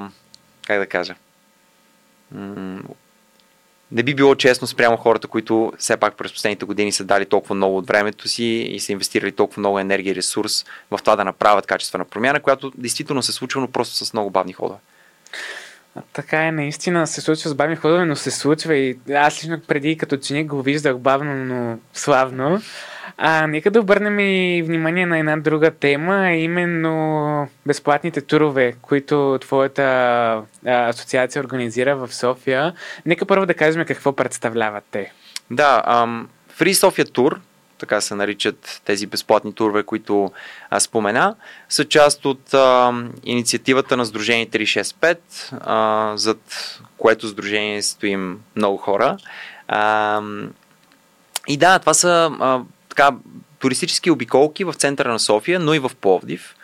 как 0.66 0.78
да 0.78 0.87
кажа, 0.87 1.14
не 3.92 4.02
би 4.02 4.14
било 4.14 4.34
честно 4.34 4.66
спрямо 4.66 4.96
хората, 4.96 5.28
които 5.28 5.72
все 5.78 5.96
пак 5.96 6.16
през 6.16 6.32
последните 6.32 6.64
години 6.64 6.92
са 6.92 7.04
дали 7.04 7.26
толкова 7.26 7.54
много 7.54 7.76
от 7.76 7.87
времето 7.87 8.28
си 8.28 8.44
и 8.44 8.80
са 8.80 8.92
инвестирали 8.92 9.32
толкова 9.32 9.61
много 9.61 9.78
енергия 9.78 10.12
и 10.12 10.14
ресурс 10.14 10.64
в 10.90 10.99
това 10.99 11.16
да 11.16 11.25
направят 11.25 11.66
качествена 11.66 12.04
промяна, 12.04 12.40
която 12.40 12.72
действително 12.78 13.22
се 13.22 13.32
случва, 13.32 13.61
но 13.61 13.68
просто 13.68 14.04
с 14.04 14.12
много 14.12 14.30
бавни 14.30 14.52
ходове. 14.52 14.78
Така 16.12 16.46
е, 16.46 16.52
наистина 16.52 17.06
се 17.06 17.20
случва 17.20 17.50
с 17.50 17.54
бавни 17.54 17.76
ходове, 17.76 18.04
но 18.04 18.16
се 18.16 18.30
случва 18.30 18.75
и 18.75 18.99
аз 19.14 19.44
лично 19.44 19.61
преди 19.61 19.96
като 19.96 20.14
ученик 20.14 20.46
го 20.46 20.62
виждах 20.62 20.99
бавно, 20.99 21.34
но 21.34 21.78
славно. 21.92 22.62
А, 23.16 23.47
нека 23.47 23.71
да 23.71 23.81
обърнем 23.81 24.19
и 24.19 24.62
внимание 24.62 25.07
на 25.07 25.19
една 25.19 25.37
друга 25.37 25.71
тема, 25.71 26.33
именно 26.33 27.49
безплатните 27.66 28.21
турове, 28.21 28.75
които 28.83 29.38
твоята 29.40 29.83
а, 29.83 30.42
асоциация 30.88 31.42
организира 31.42 31.97
в 31.97 32.14
София. 32.14 32.73
Нека 33.07 33.26
първо 33.26 33.47
да 33.47 33.54
кажем 33.54 33.85
какво 33.85 34.12
представляват 34.12 34.85
те. 34.90 35.12
Да, 35.50 35.83
ам, 35.87 36.28
Free 36.59 36.73
Sofia 36.73 37.04
Tour, 37.04 37.37
така 37.78 38.00
се 38.00 38.14
наричат 38.14 38.81
тези 38.85 39.07
безплатни 39.07 39.52
турове, 39.54 39.83
които 39.83 40.33
а, 40.71 40.81
спомена, 40.81 41.35
са 41.69 41.85
част 41.85 42.25
от 42.25 42.54
а, 42.54 42.92
инициативата 43.25 43.97
на 43.97 44.04
Сдружение 44.07 44.47
365, 44.47 45.19
а, 45.61 46.12
зад 46.16 46.38
което 46.99 47.28
Сдружение 47.28 47.83
стоим 47.83 48.40
много 48.57 48.76
хора. 48.76 49.16
А, 49.69 50.23
и 51.49 51.57
да, 51.57 51.78
това 51.78 51.95
са 51.95 52.31
а, 52.40 52.61
така, 52.94 53.16
туристически 53.58 54.11
обиколки 54.11 54.64
в 54.64 54.75
центъра 54.75 55.12
на 55.12 55.18
София, 55.18 55.61
но 55.61 55.75
и 55.75 55.78
в 55.78 55.90
Пловдив, 56.00 56.54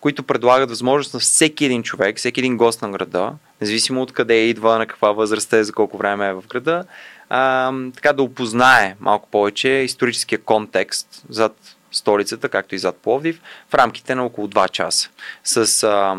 които 0.00 0.22
предлагат 0.22 0.70
възможност 0.70 1.14
на 1.14 1.20
всеки 1.20 1.64
един 1.64 1.82
човек, 1.82 2.18
всеки 2.18 2.40
един 2.40 2.56
гост 2.56 2.82
на 2.82 2.90
града, 2.90 3.32
независимо 3.60 4.02
от 4.02 4.12
къде 4.12 4.34
идва, 4.34 4.78
на 4.78 4.86
каква 4.86 5.12
възраст 5.12 5.52
е, 5.52 5.64
за 5.64 5.72
колко 5.72 5.98
време 5.98 6.28
е 6.28 6.32
в 6.32 6.42
града, 6.48 6.84
а, 7.28 7.72
така 7.94 8.12
да 8.12 8.22
опознае 8.22 8.96
малко 9.00 9.28
повече 9.30 9.68
историческия 9.68 10.38
контекст 10.38 11.24
зад 11.28 11.56
столицата, 11.92 12.48
както 12.48 12.74
и 12.74 12.78
зад 12.78 12.96
Пловдив, 12.96 13.40
в 13.70 13.74
рамките 13.74 14.14
на 14.14 14.24
около 14.24 14.48
2 14.48 14.70
часа. 14.70 15.10
С 15.44 15.82
а, 15.82 16.16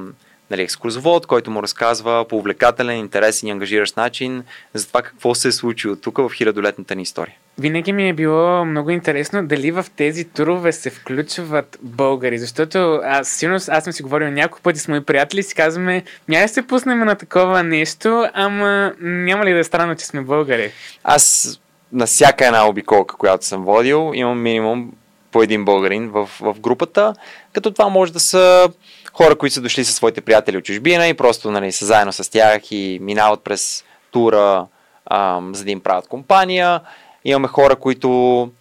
нали, 0.52 0.62
екскурзовод, 0.62 1.26
който 1.26 1.52
му 1.52 1.64
разказва 1.64 2.26
по 2.30 2.38
увлекателен, 2.38 2.98
интересен 2.98 3.50
и 3.50 3.52
ангажиращ 3.52 3.98
начин 3.98 4.44
за 4.74 4.88
това 4.88 5.02
какво 5.02 5.36
се 5.36 5.48
е 5.48 5.52
случило 5.52 5.96
тук 5.96 6.18
в 6.18 6.32
хилядолетната 6.34 6.96
ни 6.96 7.02
история. 7.02 7.36
Винаги 7.60 7.94
ми 7.94 8.10
е 8.10 8.14
било 8.14 8.66
много 8.66 8.90
интересно 8.90 9.48
дали 9.48 9.72
в 9.72 9.86
тези 9.96 10.26
турове 10.26 10.72
се 10.72 10.90
включват 10.90 11.78
българи, 11.82 12.38
защото 12.38 13.00
аз 13.04 13.30
сигурно 13.30 13.60
аз 13.68 13.84
съм 13.84 13.94
си 13.94 14.04
говорил 14.04 14.32
няколко 14.32 14.62
пъти 14.62 14.80
с 14.80 14.88
мои 14.88 15.02
приятели 15.02 15.40
и 15.40 15.44
си 15.44 15.56
казваме, 15.56 16.04
няма 16.28 16.48
се 16.48 16.68
пуснем 16.68 17.00
на 17.00 17.16
такова 17.16 17.64
нещо, 17.64 18.28
ама 18.34 18.94
няма 19.00 19.46
ли 19.46 19.54
да 19.54 19.60
е 19.60 19.64
странно, 19.64 19.96
че 19.96 20.06
сме 20.06 20.22
българи? 20.22 20.72
Аз 21.04 21.56
на 21.92 22.06
всяка 22.06 22.46
една 22.46 22.68
обиколка, 22.68 23.16
която 23.16 23.46
съм 23.46 23.66
водил, 23.66 24.12
имам 24.14 24.42
минимум 24.42 24.92
по 25.32 25.44
един 25.44 25.66
българин 25.66 26.10
в, 26.10 26.30
в 26.42 26.60
групата, 26.60 27.14
като 27.54 27.72
това 27.72 27.90
може 27.90 28.14
да 28.14 28.20
са 28.20 28.70
хора, 29.14 29.36
които 29.36 29.54
са 29.54 29.62
дошли 29.62 29.86
със 29.86 29.96
своите 29.96 30.22
приятели 30.22 30.58
от 30.58 30.64
чужбина 30.64 31.08
и 31.08 31.14
просто 31.14 31.52
нали, 31.52 31.72
са 31.72 31.86
заедно 31.86 32.14
с 32.14 32.32
тях 32.32 32.72
и 32.72 33.00
минават 33.02 33.44
през 33.44 33.84
тура, 34.12 34.68
ам, 35.12 35.56
за 35.56 35.64
да 35.64 35.72
им 35.72 35.80
правят 35.80 36.08
компания. 36.08 36.82
Имаме 37.26 37.48
хора, 37.48 37.76
които 37.76 38.52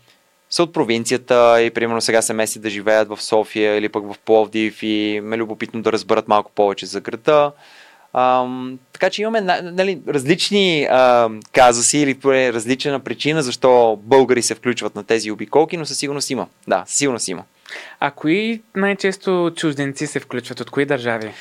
са 0.51 0.63
от 0.63 0.73
провинцията 0.73 1.63
и 1.63 1.71
примерно 1.71 2.01
сега 2.01 2.23
се 2.23 2.33
меси 2.33 2.61
да 2.61 2.71
живеят 2.71 3.09
в 3.09 3.23
София 3.23 3.77
или 3.77 3.89
пък 3.89 4.13
в 4.13 4.19
Пловдив 4.19 4.83
и 4.83 5.21
ме 5.23 5.37
любопитно 5.37 5.83
да 5.83 5.93
разберат 5.93 6.29
малко 6.29 6.51
повече 6.55 6.87
за 6.87 7.01
града. 7.01 7.53
Ам, 8.13 8.79
така 8.93 9.11
че 9.11 9.23
имаме 9.23 9.41
нали, 9.63 10.01
различни 10.09 10.85
ам, 10.91 11.41
казуси 11.53 11.99
или 11.99 12.19
различна 12.25 13.01
причина 13.01 13.43
защо 13.43 13.99
българи 14.03 14.43
се 14.43 14.55
включват 14.55 14.95
на 14.95 15.05
тези 15.05 15.31
обиколки, 15.31 15.77
но 15.77 15.87
със 15.87 15.99
сигурност 15.99 16.31
има. 16.31 16.47
Да, 16.69 16.85
със 16.87 16.99
сигурност 16.99 17.29
има. 17.29 17.43
А 18.01 18.11
кои 18.11 18.63
най-често 18.77 19.53
чужденци 19.57 20.07
се 20.07 20.21
включват? 20.21 20.61
От 20.61 20.71
кои 20.71 20.85
държави? 20.85 21.33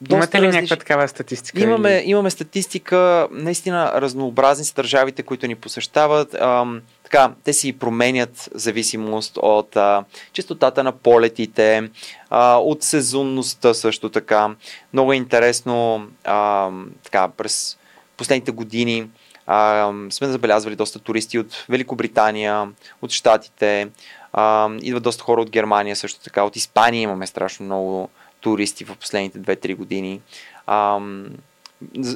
Доста 0.00 0.16
Имате 0.16 0.40
ли 0.40 0.46
различ... 0.46 0.54
някаква 0.54 0.76
такава 0.76 1.08
статистика? 1.08 1.60
Имаме, 1.60 1.90
или? 1.90 2.10
имаме 2.10 2.30
статистика, 2.30 3.28
наистина 3.30 3.92
разнообразни 3.94 4.64
са 4.64 4.74
държавите, 4.74 5.22
които 5.22 5.46
ни 5.46 5.54
посещават. 5.54 6.34
Ам, 6.34 6.82
така, 7.04 7.32
те 7.44 7.52
си 7.52 7.72
променят 7.72 8.48
зависимост 8.54 9.38
от 9.42 9.76
а, 9.76 10.04
чистотата 10.32 10.84
на 10.84 10.92
полетите, 10.92 11.90
а, 12.30 12.56
от 12.56 12.82
сезонността 12.82 13.74
също 13.74 14.08
така. 14.08 14.50
Много 14.92 15.12
е 15.12 15.16
интересно 15.16 16.06
а, 16.24 16.70
така, 17.04 17.28
през 17.28 17.78
последните 18.16 18.52
години 18.52 19.08
а, 19.46 19.92
сме 20.10 20.28
забелязвали 20.28 20.76
доста 20.76 20.98
туристи 20.98 21.38
от 21.38 21.64
Великобритания, 21.68 22.68
от 23.02 23.10
Штатите, 23.10 23.88
а, 24.32 24.70
идват 24.82 25.02
доста 25.02 25.22
хора 25.22 25.40
от 25.40 25.50
Германия 25.50 25.96
също 25.96 26.20
така, 26.20 26.42
от 26.42 26.56
Испания 26.56 27.02
имаме 27.02 27.26
страшно 27.26 27.66
много 27.66 28.10
туристи 28.40 28.84
в 28.84 28.96
последните 28.96 29.38
2-3 29.38 29.76
години. 29.76 30.20
А, 30.66 31.00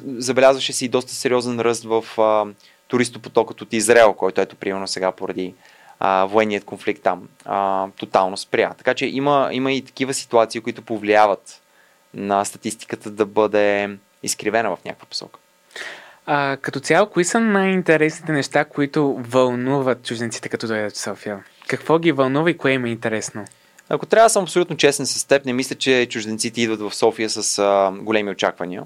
забелязваше 0.07 0.73
се 0.73 0.85
и 0.85 0.89
доста 0.89 1.13
сериозен 1.13 1.61
ръст 1.61 1.85
в 1.85 2.05
а, 2.21 2.47
туристопотокът 2.89 3.61
от 3.61 3.73
Израел, 3.73 4.13
който 4.13 4.41
ето 4.41 4.57
примерно 4.57 4.89
сега 4.89 5.13
поради 5.13 5.55
а, 6.01 6.25
военният 6.25 6.65
конфликт 6.65 7.03
там 7.03 7.29
а, 7.45 7.89
тотално 7.97 8.37
спря. 8.37 8.75
Така 8.79 8.95
че 8.95 9.07
има, 9.07 9.49
има 9.53 9.73
и 9.73 9.83
такива 9.83 10.15
ситуации, 10.15 10.61
които 10.61 10.83
повлияват 10.83 11.61
на 12.15 12.45
статистиката 12.45 13.11
да 13.11 13.27
бъде 13.27 13.97
изкривена 14.23 14.77
в 14.77 14.85
някаква 14.85 15.07
посока. 15.07 15.39
А, 16.27 16.57
като 16.57 16.81
цяло, 16.81 17.07
кои 17.07 17.25
са 17.25 17.41
най-интересните 17.41 18.33
неща, 18.33 18.65
които 18.65 19.17
вълнуват 19.19 20.07
чужденците, 20.07 20.49
като 20.49 20.67
дойдат 20.67 20.93
в 20.95 20.99
София? 20.99 21.45
Какво 21.67 21.99
ги 21.99 22.13
вълнува 22.13 22.51
и 22.51 22.59
кое 22.59 22.73
им 22.73 22.85
е 22.85 22.91
интересно? 22.91 23.45
Ако 23.89 24.07
трябва 24.07 24.27
да 24.27 24.31
съм 24.31 24.43
абсолютно 24.43 24.77
честен 24.77 25.07
с 25.07 25.25
теб, 25.25 25.45
не 25.45 25.53
мисля, 25.53 25.77
че 25.77 26.07
чужденците 26.11 26.61
идват 26.61 26.81
в 26.81 26.95
София 26.95 27.31
с 27.31 27.59
а, 27.59 27.93
големи 28.01 28.31
очаквания. 28.31 28.83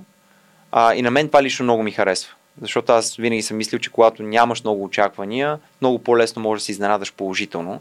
А, 0.73 0.95
и 0.95 1.03
на 1.03 1.11
мен 1.11 1.27
това 1.27 1.43
лично 1.43 1.65
много 1.65 1.83
ми 1.83 1.91
харесва. 1.91 2.35
Защото 2.61 2.93
аз 2.93 3.17
винаги 3.17 3.43
съм 3.43 3.57
мислил, 3.57 3.79
че 3.79 3.91
когато 3.91 4.23
нямаш 4.23 4.65
много 4.65 4.85
очаквания, 4.85 5.59
много 5.81 5.99
по-лесно 5.99 6.43
можеш 6.43 6.63
да 6.63 6.65
се 6.65 6.73
изненадаш 6.73 7.13
положително. 7.13 7.81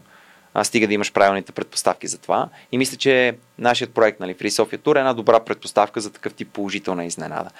А, 0.54 0.64
стига 0.64 0.86
да 0.86 0.94
имаш 0.94 1.12
правилните 1.12 1.52
предпоставки 1.52 2.06
за 2.06 2.18
това. 2.18 2.48
И 2.72 2.78
мисля, 2.78 2.96
че 2.96 3.36
нашият 3.58 3.94
проект, 3.94 4.20
нали, 4.20 4.34
Free 4.34 4.48
Sofia 4.48 4.78
Tour 4.78 4.96
е 4.96 4.98
една 4.98 5.14
добра 5.14 5.40
предпоставка 5.40 6.00
за 6.00 6.12
такъв 6.12 6.34
тип 6.34 6.48
положителна 6.52 7.04
изненада. 7.04 7.50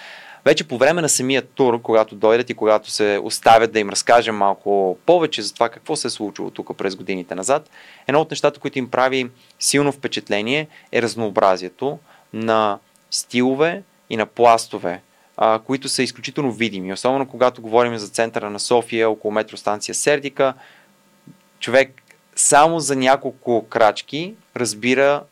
Вече 0.45 0.69
по 0.69 0.79
време 0.79 1.03
на 1.03 1.09
самия 1.09 1.43
тур, 1.43 1.83
когато 1.83 2.15
дойдат 2.15 2.51
и 2.51 2.55
когато 2.55 2.91
се 2.91 3.21
оставят 3.23 3.73
да 3.73 3.79
им 3.79 3.91
разкажем 3.91 4.37
малко 4.37 4.99
повече 5.07 5.43
за 5.43 5.55
това 5.55 5.69
какво 5.69 5.97
се 5.97 6.07
е 6.07 6.11
случило 6.11 6.51
тук 6.51 6.77
през 6.77 6.97
годините 6.97 7.35
назад, 7.35 7.71
едно 8.07 8.21
от 8.21 8.31
нещата, 8.31 8.61
които 8.61 8.79
им 8.79 8.91
прави 8.91 9.31
силно 9.59 9.93
впечатление 9.93 10.69
е 10.93 11.03
разнообразието 11.03 11.99
на 12.33 12.79
стилове 13.11 13.83
и 14.11 14.17
на 14.17 14.27
пластове, 14.27 15.01
които 15.67 15.89
са 15.89 16.03
изключително 16.03 16.53
видими. 16.53 16.93
Особено 16.93 17.29
когато 17.29 17.63
говорим 17.63 17.99
за 17.99 18.09
центъра 18.09 18.51
на 18.51 18.61
София, 18.61 19.11
около 19.11 19.33
метростанция 19.33 19.95
Сердика, 19.95 20.55
човек 21.61 22.03
само 22.37 22.81
за 22.81 22.97
няколко 22.97 23.67
крачки 23.69 24.35
разбира 24.57 25.23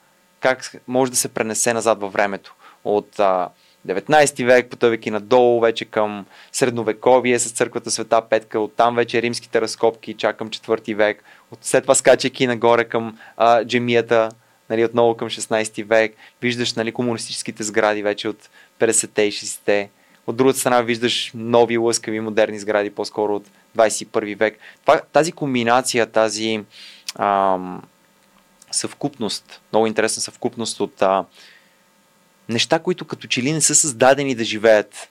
как 0.41 0.73
може 0.87 1.11
да 1.11 1.17
се 1.17 1.29
пренесе 1.29 1.73
назад 1.73 2.01
във 2.01 2.13
времето. 2.13 2.55
От 2.85 3.21
а, 3.21 3.49
19 3.87 4.45
век, 4.45 4.71
потъвайки 4.71 5.11
надолу 5.11 5.61
вече 5.61 5.85
към 5.85 6.27
средновековие 6.53 7.39
с 7.39 7.51
църквата 7.51 7.91
Света 7.91 8.23
Петка, 8.31 8.61
оттам 8.61 8.97
вече 8.97 9.23
римските 9.23 9.61
разкопки, 9.61 10.15
чак 10.15 10.37
към 10.37 10.51
4 10.51 10.95
век, 10.95 11.25
от 11.51 11.59
след 11.63 11.85
това 11.85 11.95
скачайки 11.95 12.47
нагоре 12.47 12.85
към 12.85 13.19
а, 13.37 13.65
джемията, 13.65 14.29
нали, 14.71 14.85
отново 14.85 15.17
към 15.17 15.29
16 15.29 15.85
век, 15.85 16.15
виждаш 16.43 16.75
нали, 16.75 16.93
комунистическите 16.93 17.63
сгради 17.63 18.03
вече 18.03 18.29
от 18.29 18.51
50-те 18.81 19.23
и 19.23 19.33
60-те, 19.33 19.91
от 20.27 20.37
другата 20.37 20.59
страна 20.59 20.83
виждаш 20.83 21.31
нови 21.35 21.79
лъскави 21.79 22.21
модерни 22.21 22.59
сгради, 22.59 22.91
по-скоро 22.91 23.35
от 23.35 23.47
21 23.77 24.37
век. 24.37 24.59
Това, 24.83 25.01
тази 25.13 25.33
комбинация, 25.33 26.07
тази 26.07 26.65
ам, 27.19 27.83
съвкупност, 28.71 29.61
много 29.73 29.87
интересна 29.87 30.23
съвкупност 30.23 30.81
от 30.81 31.03
а, 31.03 31.25
неща, 32.49 32.79
които 32.79 33.05
като 33.05 33.27
че 33.27 33.43
ли 33.43 33.53
не 33.53 33.61
са 33.61 33.75
създадени 33.75 34.35
да 34.35 34.45
живеят 34.45 35.09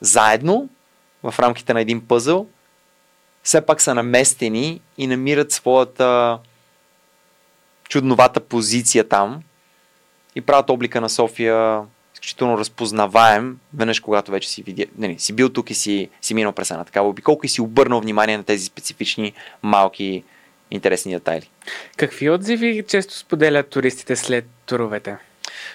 заедно 0.00 0.68
в 1.22 1.34
рамките 1.38 1.74
на 1.74 1.80
един 1.80 2.06
пъзъл, 2.06 2.46
все 3.42 3.60
пак 3.60 3.80
са 3.80 3.94
наместени 3.94 4.80
и 4.98 5.06
намират 5.06 5.52
своята 5.52 6.38
чудновата 7.88 8.40
позиция 8.40 9.08
там 9.08 9.42
и 10.34 10.40
правят 10.40 10.70
облика 10.70 11.00
на 11.00 11.08
София 11.08 11.82
изключително 12.14 12.58
разпознаваем, 12.58 13.58
веднъж 13.74 14.00
когато 14.00 14.30
вече 14.30 14.48
си, 14.48 14.62
видя, 14.62 14.84
не, 14.98 15.08
не, 15.08 15.18
си 15.18 15.32
бил 15.32 15.48
тук 15.48 15.70
и 15.70 15.74
си, 15.74 16.08
си 16.20 16.34
минал 16.34 16.52
през 16.52 16.70
една 16.70 16.84
такава 16.84 17.08
обиколка 17.08 17.46
и 17.46 17.50
си 17.50 17.60
обърнал 17.60 18.00
внимание 18.00 18.36
на 18.36 18.44
тези 18.44 18.64
специфични 18.64 19.32
малки 19.62 20.24
интересни 20.70 21.12
детайли. 21.12 21.50
Какви 21.96 22.30
отзиви 22.30 22.84
често 22.88 23.18
споделят 23.18 23.68
туристите 23.68 24.16
след 24.16 24.44
туровете? 24.66 25.16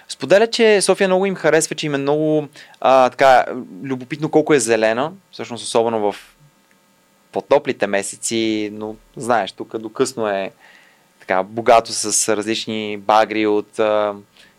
Споделя, 0.10 0.48
че 0.48 0.82
София 0.82 1.08
много 1.08 1.26
им 1.26 1.36
харесва, 1.36 1.76
че 1.76 1.86
им 1.86 1.96
е 1.96 1.98
много 1.98 2.48
а, 2.82 3.10
така, 3.10 3.46
любопитно 3.84 4.30
колко 4.30 4.54
е 4.54 4.60
зелена, 4.60 5.12
всъщност 5.32 5.63
особено 5.63 6.12
в 6.12 6.15
по-топлите 7.32 7.88
месеци, 7.88 8.70
но 8.74 8.96
знаеш, 9.15 9.52
тук 9.52 9.78
до 9.78 9.89
късно 9.89 10.28
е 10.28 10.52
така, 11.20 11.44
богато 11.44 11.94
с 11.94 12.36
различни 12.38 12.98
багри 12.98 13.48
от 13.48 13.80
а, 13.80 14.15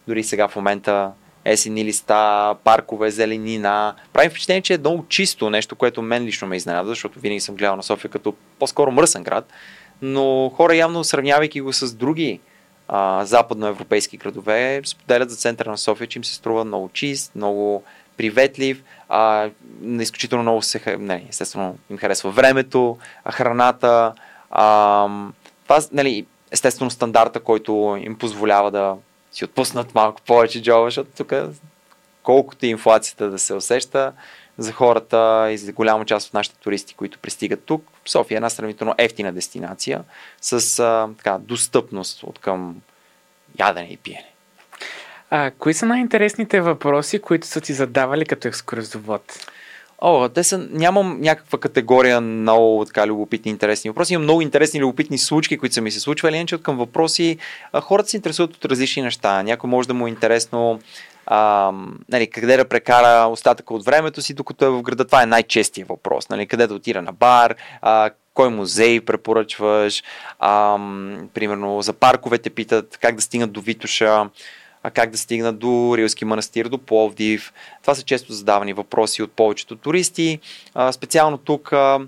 дори 0.08 0.24
сега 0.24 0.48
в 0.48 0.56
момента 0.56 1.10
есени 1.44 1.84
листа, 1.84 2.54
паркове, 2.64 3.10
зеленина. 3.10 3.94
Прави 4.12 4.28
впечатление, 4.28 4.62
че 4.62 4.74
е 4.74 4.78
много 4.78 5.04
чисто 5.08 5.50
нещо, 5.50 5.76
което 5.76 6.02
мен 6.02 6.24
лично 6.24 6.48
ме 6.48 6.56
изненада, 6.56 6.88
защото 6.88 7.20
винаги 7.20 7.40
съм 7.40 7.54
гледал 7.54 7.76
на 7.76 7.82
София 7.82 8.10
като 8.10 8.34
по-скоро 8.58 8.90
мръсен 8.90 9.22
град. 9.22 9.52
Но 10.02 10.52
хора 10.56 10.76
явно 10.76 11.04
сравнявайки 11.04 11.60
го 11.60 11.72
с 11.72 11.94
други 11.94 12.40
а, 12.94 13.24
западноевропейски 13.24 14.16
градове, 14.16 14.80
споделят 14.84 15.30
за 15.30 15.36
центъра 15.36 15.70
на 15.70 15.78
София, 15.78 16.06
че 16.06 16.18
им 16.18 16.24
се 16.24 16.34
струва 16.34 16.64
много 16.64 16.88
чист, 16.88 17.32
много 17.34 17.82
приветлив, 18.16 18.82
а, 19.08 19.50
изключително 19.84 20.42
много 20.42 20.62
се, 20.62 20.96
не, 20.98 21.26
естествено 21.28 21.78
им 21.90 21.98
харесва 21.98 22.30
времето, 22.30 22.98
храната, 23.30 24.12
а, 24.50 25.08
това, 25.64 25.80
нали, 25.92 26.26
естествено 26.50 26.90
стандарта, 26.90 27.40
който 27.40 27.98
им 28.00 28.18
позволява 28.18 28.70
да 28.70 28.96
си 29.32 29.44
отпуснат 29.44 29.94
малко 29.94 30.22
повече 30.22 30.62
джоба, 30.62 30.86
защото 30.86 31.10
тук 31.16 31.32
колкото 32.22 32.66
и 32.66 32.68
инфлацията 32.68 33.30
да 33.30 33.38
се 33.38 33.54
усеща, 33.54 34.12
за 34.58 34.72
хората 34.72 35.48
и 35.52 35.58
за 35.58 35.72
голяма 35.72 36.04
част 36.04 36.28
от 36.28 36.34
нашите 36.34 36.56
туристи, 36.56 36.94
които 36.94 37.18
пристигат 37.18 37.64
тук, 37.64 37.84
София 38.06 38.36
е 38.36 38.36
една 38.36 38.50
сравнително 38.50 38.94
ефтина 38.98 39.32
дестинация 39.32 40.04
с 40.40 40.78
а, 40.78 41.08
така, 41.18 41.38
достъпност 41.38 42.22
от 42.22 42.38
към 42.38 42.76
ядене 43.60 43.88
и 43.90 43.96
пиене. 43.96 44.28
А, 45.30 45.50
кои 45.50 45.74
са 45.74 45.86
най-интересните 45.86 46.60
въпроси, 46.60 47.18
които 47.18 47.46
са 47.46 47.60
ти 47.60 47.72
задавали 47.72 48.26
като 48.26 48.48
екскурзовод? 48.48 49.46
О, 50.04 50.28
те 50.28 50.44
са, 50.44 50.58
нямам 50.70 51.20
някаква 51.20 51.58
категория 51.60 52.20
много 52.20 52.84
така 52.84 53.06
любопитни, 53.06 53.50
интересни 53.50 53.90
въпроси. 53.90 54.14
Имам 54.14 54.22
много 54.24 54.40
интересни, 54.40 54.80
любопитни 54.80 55.18
случки, 55.18 55.58
които 55.58 55.74
са 55.74 55.80
ми 55.80 55.90
се 55.90 56.00
случвали. 56.00 56.36
Иначе 56.36 56.54
от 56.54 56.62
към 56.62 56.76
въпроси, 56.76 57.38
хората 57.80 58.08
се 58.08 58.16
интересуват 58.16 58.56
от 58.56 58.64
различни 58.64 59.02
неща. 59.02 59.42
Някой 59.42 59.70
може 59.70 59.88
да 59.88 59.94
му 59.94 60.06
е 60.06 60.10
интересно 60.10 60.80
а, 61.26 61.72
нали, 62.08 62.30
къде 62.30 62.56
да 62.56 62.68
прекара 62.68 63.28
остатъка 63.28 63.74
от 63.74 63.84
времето 63.84 64.22
си, 64.22 64.34
докато 64.34 64.64
е 64.64 64.70
в 64.70 64.82
града. 64.82 65.04
Това 65.04 65.22
е 65.22 65.26
най-честият 65.26 65.88
въпрос. 65.88 66.28
Нали, 66.28 66.46
къде 66.46 66.66
да 66.66 66.74
отида 66.74 67.02
на 67.02 67.12
бар, 67.12 67.54
а, 67.82 68.10
кой 68.34 68.50
музей 68.50 69.00
препоръчваш, 69.00 70.02
а, 70.38 70.78
примерно 71.34 71.82
за 71.82 71.92
парковете 71.92 72.50
питат, 72.50 72.98
как 73.00 73.16
да 73.16 73.22
стигнат 73.22 73.52
до 73.52 73.60
Витуша, 73.60 74.30
а 74.82 74.90
как 74.90 75.10
да 75.10 75.18
стигнат 75.18 75.58
до 75.58 75.94
Рилски 75.96 76.24
манастир, 76.24 76.66
до 76.66 76.78
Пловдив. 76.78 77.52
Това 77.82 77.94
са 77.94 78.02
често 78.02 78.32
задавани 78.32 78.72
въпроси 78.72 79.22
от 79.22 79.32
повечето 79.32 79.76
туристи. 79.76 80.40
А, 80.74 80.92
специално 80.92 81.38
тук 81.38 81.72
а, 81.72 82.00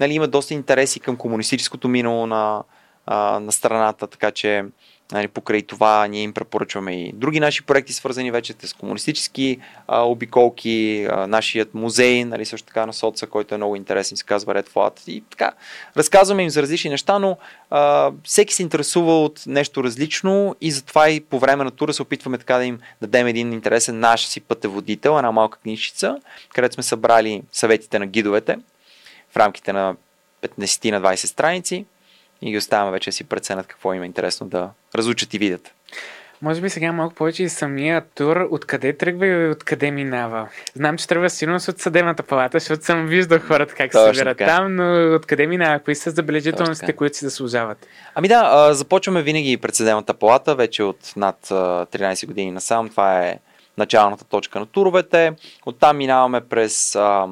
нали, 0.00 0.12
има 0.12 0.28
доста 0.28 0.54
интереси 0.54 1.00
към 1.00 1.16
комунистическото 1.16 1.88
минало 1.88 2.26
на, 2.26 2.62
а, 3.06 3.40
на 3.40 3.52
страната, 3.52 4.06
така 4.06 4.30
че 4.30 4.64
Нали, 5.12 5.28
покрай 5.28 5.62
това 5.62 6.06
ние 6.06 6.22
им 6.22 6.32
препоръчваме 6.32 7.02
и 7.02 7.12
други 7.12 7.40
наши 7.40 7.62
проекти, 7.62 7.92
свързани 7.92 8.30
вече 8.30 8.54
с 8.62 8.72
комунистически 8.72 9.58
а, 9.88 10.00
обиколки, 10.00 11.06
а, 11.10 11.26
нашият 11.26 11.74
музей, 11.74 12.24
нали, 12.24 12.44
също 12.44 12.66
така 12.66 12.86
на 12.86 12.92
Соца, 12.92 13.26
който 13.26 13.54
е 13.54 13.56
много 13.56 13.76
интересен, 13.76 14.16
се 14.16 14.24
казва 14.24 14.54
Red 14.54 14.68
Flat. 14.68 15.08
И 15.08 15.24
така, 15.30 15.52
разказваме 15.96 16.42
им 16.42 16.50
за 16.50 16.62
различни 16.62 16.90
неща, 16.90 17.18
но 17.18 17.36
а, 17.70 18.12
всеки 18.24 18.54
се 18.54 18.62
интересува 18.62 19.24
от 19.24 19.42
нещо 19.46 19.84
различно 19.84 20.56
и 20.60 20.70
затова 20.70 21.08
и 21.08 21.20
по 21.20 21.38
време 21.38 21.64
на 21.64 21.70
тура 21.70 21.92
се 21.92 22.02
опитваме 22.02 22.38
така 22.38 22.56
да 22.56 22.64
им 22.64 22.78
дадем 23.00 23.26
един 23.26 23.52
интересен 23.52 24.00
наш 24.00 24.26
си 24.26 24.40
пътеводител, 24.40 25.16
една 25.16 25.32
малка 25.32 25.58
книжица, 25.58 26.16
където 26.54 26.74
сме 26.74 26.82
събрали 26.82 27.42
съветите 27.52 27.98
на 27.98 28.06
гидовете 28.06 28.56
в 29.30 29.36
рамките 29.36 29.72
на 29.72 29.96
15 30.42 30.90
на 30.90 31.00
20 31.00 31.14
страници 31.16 31.84
и 32.42 32.50
ги 32.50 32.56
оставяме 32.56 32.90
вече 32.90 33.12
си 33.12 33.24
преценят 33.24 33.66
какво 33.66 33.94
им 33.94 34.02
е 34.02 34.06
интересно 34.06 34.46
да 34.46 34.70
разучат 34.94 35.34
и 35.34 35.38
видят. 35.38 35.72
Може 36.42 36.60
би 36.60 36.70
сега 36.70 36.92
малко 36.92 37.14
повече 37.14 37.42
и 37.42 37.48
самия 37.48 38.02
тур, 38.14 38.36
откъде 38.50 38.96
тръгва 38.96 39.26
и 39.26 39.50
откъде 39.50 39.90
минава. 39.90 40.48
Знам, 40.74 40.98
че 40.98 41.06
тръгва 41.06 41.30
силно 41.30 41.56
от 41.56 41.78
съдебната 41.78 42.22
палата, 42.22 42.58
защото 42.58 42.84
съм 42.84 43.06
виждал 43.06 43.38
хората 43.38 43.74
как 43.74 43.92
се 43.92 43.98
събират 43.98 44.38
там, 44.38 44.76
но 44.76 45.14
откъде 45.14 45.46
минава? 45.46 45.78
Кои 45.78 45.94
са 45.94 46.10
забележителностите, 46.10 46.92
които 46.92 47.16
си 47.16 47.24
заслужават? 47.24 47.86
Ами 48.14 48.28
да, 48.28 48.74
започваме 48.74 49.22
винаги 49.22 49.56
пред 49.56 49.74
съдебната 49.74 50.14
палата, 50.14 50.54
вече 50.54 50.82
от 50.82 51.12
над 51.16 51.38
13 51.48 52.26
години 52.26 52.50
насам. 52.50 52.88
Това 52.88 53.26
е 53.26 53.38
началната 53.78 54.24
точка 54.24 54.60
на 54.60 54.66
туровете. 54.66 55.32
Оттам 55.66 55.96
минаваме 55.96 56.40
през 56.40 56.96
а, 56.96 57.26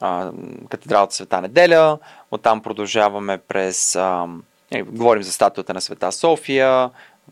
а, 0.00 0.32
катедралата 0.68 1.14
Света 1.14 1.40
Неделя, 1.40 1.98
оттам 2.30 2.62
продължаваме 2.62 3.38
през... 3.38 3.96
А, 3.96 4.26
е, 4.70 4.82
говорим 4.82 5.22
за 5.22 5.32
статуята 5.32 5.74
на 5.74 5.80
Света 5.80 6.12
София, 6.12 6.90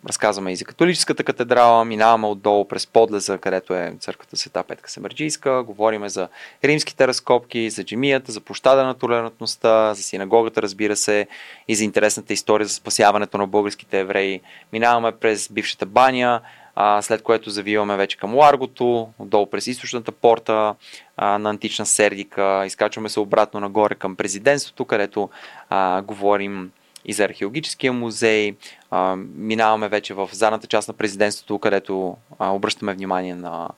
разказваме 0.09 0.53
и 0.53 0.57
за 0.57 0.65
католическата 0.65 1.25
катедрала, 1.25 1.85
минаваме 1.85 2.27
отдолу 2.27 2.69
през 2.69 2.87
подлеза, 2.87 3.39
където 3.39 3.75
е 3.75 3.95
църквата 4.01 4.37
Света 4.37 4.63
Петка 4.63 4.91
Семерджийска, 4.91 5.63
говориме 5.63 6.09
за 6.09 6.29
римските 6.65 7.09
разкопки, 7.09 7.71
за 7.71 7.85
джемията, 7.85 8.33
за 8.33 8.41
площада 8.41 8.85
на 8.85 8.95
толерантността, 8.95 9.95
за 9.95 10.03
синагогата, 10.03 10.63
разбира 10.63 10.97
се, 10.97 11.27
и 11.69 11.75
за 11.75 11.85
интересната 11.85 12.33
история 12.33 12.67
за 12.67 12.75
спасяването 12.75 13.39
на 13.39 13.47
българските 13.47 14.01
евреи. 14.01 14.41
Минаваме 14.73 15.13
през 15.13 15.49
бившата 15.49 15.87
баня, 15.87 16.41
а, 16.75 17.03
след 17.03 17.23
което 17.23 17.51
завиваме 17.51 17.97
вече 17.97 18.17
към 18.17 18.35
Ларгото, 18.35 19.09
отдолу 19.19 19.47
през 19.47 19.67
източната 19.67 20.13
порта 20.13 20.75
а, 21.17 21.39
на 21.39 21.51
антична 21.51 21.87
Сердика, 21.87 22.63
изкачваме 22.67 23.09
се 23.09 23.21
обратно 23.21 23.61
нагоре 23.61 23.95
към 23.95 24.17
президентството, 24.17 24.85
където 24.85 25.31
а, 25.71 26.03
говорим 26.03 26.71
и 27.05 27.13
за 27.13 27.25
археологическия 27.25 27.93
музей. 27.93 28.57
А, 28.91 29.17
минаваме 29.37 29.89
вече 29.89 30.15
в 30.15 30.29
задната 30.33 30.67
част 30.67 30.89
на 30.89 30.95
президентството, 30.95 31.59
където 31.59 32.17
а, 32.39 32.51
обръщаме 32.51 32.95
внимание 32.95 33.35
на 33.35 33.69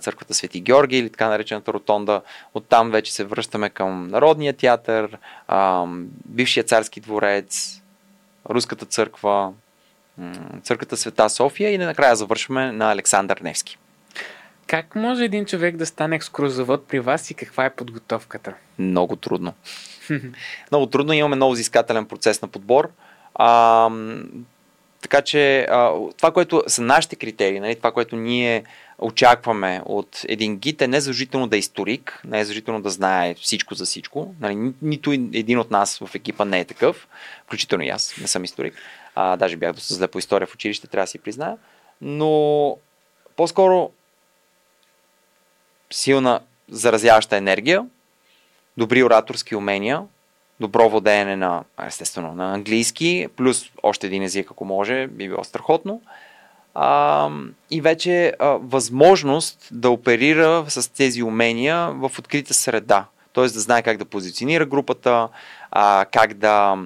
църквата 0.00 0.34
Свети 0.34 0.60
Георги 0.60 0.98
или 0.98 1.10
така 1.10 1.28
наречената 1.28 1.72
ротонда. 1.72 2.22
Оттам 2.54 2.90
вече 2.90 3.12
се 3.12 3.24
връщаме 3.24 3.70
към 3.70 4.08
Народния 4.08 4.52
театър, 4.52 5.18
а, 5.48 5.86
бившия 6.26 6.64
царски 6.64 7.00
дворец, 7.00 7.82
Руската 8.50 8.86
църква, 8.86 9.52
църквата 10.62 10.96
Света 10.96 11.30
София 11.30 11.70
и 11.70 11.78
накрая 11.78 12.16
завършваме 12.16 12.72
на 12.72 12.92
Александър 12.92 13.36
Невски. 13.40 13.78
Как 14.66 14.94
може 14.94 15.24
един 15.24 15.44
човек 15.44 15.76
да 15.76 15.86
стане 15.86 16.16
екскурзовод 16.16 16.86
при 16.86 17.00
вас 17.00 17.30
и 17.30 17.34
каква 17.34 17.64
е 17.64 17.74
подготовката? 17.74 18.54
Много 18.78 19.16
трудно. 19.16 19.54
много 20.70 20.86
трудно. 20.86 21.12
Имаме 21.12 21.36
много 21.36 21.54
изискателен 21.54 22.06
процес 22.06 22.42
на 22.42 22.48
подбор. 22.48 22.90
А, 23.34 23.90
така 25.02 25.22
че 25.22 25.60
а, 25.70 25.92
това, 26.16 26.30
което 26.30 26.62
са 26.66 26.82
нашите 26.82 27.16
критерии, 27.16 27.60
нали, 27.60 27.76
това, 27.76 27.92
което 27.92 28.16
ние 28.16 28.64
очакваме 28.98 29.82
от 29.84 30.24
един 30.28 30.56
гид 30.56 30.82
е 30.82 30.88
не 30.88 31.00
задължително 31.00 31.46
да 31.46 31.56
е 31.56 31.58
историк, 31.58 32.22
не 32.24 32.40
е 32.40 32.44
задължително 32.44 32.82
да 32.82 32.90
знае 32.90 33.34
всичко 33.34 33.74
за 33.74 33.84
всичко. 33.84 34.34
Нали, 34.40 34.72
нито 34.82 35.12
един 35.12 35.58
от 35.58 35.70
нас 35.70 35.98
в 35.98 36.14
екипа 36.14 36.44
не 36.44 36.60
е 36.60 36.64
такъв, 36.64 37.08
включително 37.44 37.84
и 37.84 37.88
аз, 37.88 38.14
не 38.20 38.26
съм 38.26 38.44
историк. 38.44 38.74
А, 39.14 39.36
даже 39.36 39.56
бях 39.56 39.72
доста 39.72 39.94
зле 39.94 40.08
по 40.08 40.18
история 40.18 40.46
в 40.46 40.54
училище, 40.54 40.86
трябва 40.86 41.04
да 41.04 41.10
си 41.10 41.18
призная. 41.18 41.56
Но 42.00 42.76
по-скоро 43.36 43.90
силна 45.90 46.40
заразяваща 46.68 47.36
енергия, 47.36 47.86
добри 48.76 49.02
ораторски 49.02 49.56
умения, 49.56 50.02
добро 50.60 50.88
водеене 50.88 51.36
на, 51.36 51.64
естествено, 51.86 52.34
на 52.34 52.54
английски, 52.54 53.28
плюс 53.36 53.70
още 53.82 54.06
един 54.06 54.22
език, 54.22 54.50
ако 54.50 54.64
може, 54.64 55.06
би 55.06 55.28
било 55.28 55.44
страхотно. 55.44 56.02
А, 56.74 57.30
и 57.70 57.80
вече 57.80 58.32
а, 58.38 58.46
възможност 58.62 59.68
да 59.70 59.90
оперира 59.90 60.64
с 60.68 60.92
тези 60.92 61.22
умения 61.22 61.90
в 61.90 62.12
открита 62.18 62.54
среда. 62.54 63.06
Т.е. 63.34 63.44
да 63.44 63.60
знае 63.60 63.82
как 63.82 63.96
да 63.96 64.04
позиционира 64.04 64.66
групата, 64.66 65.28
а, 65.70 66.06
как 66.12 66.34
да 66.34 66.76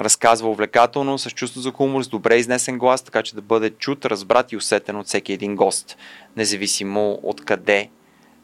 разказва 0.00 0.50
увлекателно, 0.50 1.18
с 1.18 1.30
чувство 1.30 1.60
за 1.60 1.70
хумор, 1.70 2.02
с 2.02 2.08
добре 2.08 2.36
изнесен 2.36 2.78
глас, 2.78 3.02
така 3.02 3.22
че 3.22 3.34
да 3.34 3.42
бъде 3.42 3.70
чут, 3.70 4.04
разбрат 4.04 4.52
и 4.52 4.56
усетен 4.56 4.96
от 4.96 5.06
всеки 5.06 5.32
един 5.32 5.56
гост, 5.56 5.96
независимо 6.36 7.18
от 7.22 7.44
къде 7.44 7.90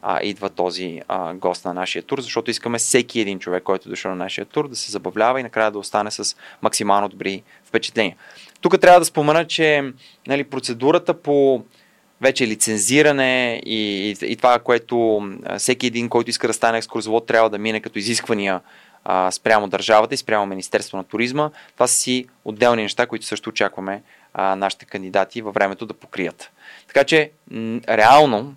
а, 0.01 0.19
идва 0.23 0.49
този 0.49 1.01
а, 1.07 1.33
гост 1.33 1.65
на 1.65 1.73
нашия 1.73 2.03
тур, 2.03 2.21
защото 2.21 2.51
искаме 2.51 2.77
всеки 2.77 3.19
един 3.19 3.39
човек, 3.39 3.63
който 3.63 3.89
е 3.89 3.91
дошъл 3.91 4.11
на 4.11 4.17
нашия 4.17 4.45
тур, 4.45 4.67
да 4.67 4.75
се 4.75 4.91
забавлява 4.91 5.39
и 5.39 5.43
накрая 5.43 5.71
да 5.71 5.79
остане 5.79 6.11
с 6.11 6.35
максимално 6.61 7.09
добри 7.09 7.43
впечатления. 7.65 8.15
Тук 8.61 8.79
трябва 8.81 8.99
да 8.99 9.05
спомена, 9.05 9.47
че 9.47 9.93
нали, 10.27 10.43
процедурата 10.43 11.13
по 11.13 11.63
вече 12.21 12.47
лицензиране 12.47 13.61
и, 13.65 14.09
и, 14.09 14.31
и 14.31 14.35
това, 14.35 14.59
което 14.59 15.21
всеки 15.57 15.87
един, 15.87 16.09
който 16.09 16.29
иска 16.29 16.47
да 16.47 16.53
стане 16.53 16.77
екскурзовод, 16.77 17.25
трябва 17.25 17.49
да 17.49 17.57
мине 17.57 17.79
като 17.79 17.99
изисквания 17.99 18.61
а, 19.03 19.31
спрямо 19.31 19.67
държавата 19.67 20.13
и 20.13 20.17
спрямо 20.17 20.45
Министерство 20.45 20.97
на 20.97 21.03
туризма. 21.03 21.49
Това 21.73 21.87
са 21.87 21.95
си 21.95 22.25
отделни 22.45 22.81
неща, 22.81 23.07
които 23.07 23.25
също 23.25 23.49
очакваме 23.49 24.01
а, 24.33 24.55
нашите 24.55 24.85
кандидати 24.85 25.41
във 25.41 25.53
времето 25.53 25.85
да 25.85 25.93
покрият. 25.93 26.51
Така 26.87 27.03
че, 27.03 27.31
м- 27.51 27.79
реално, 27.89 28.55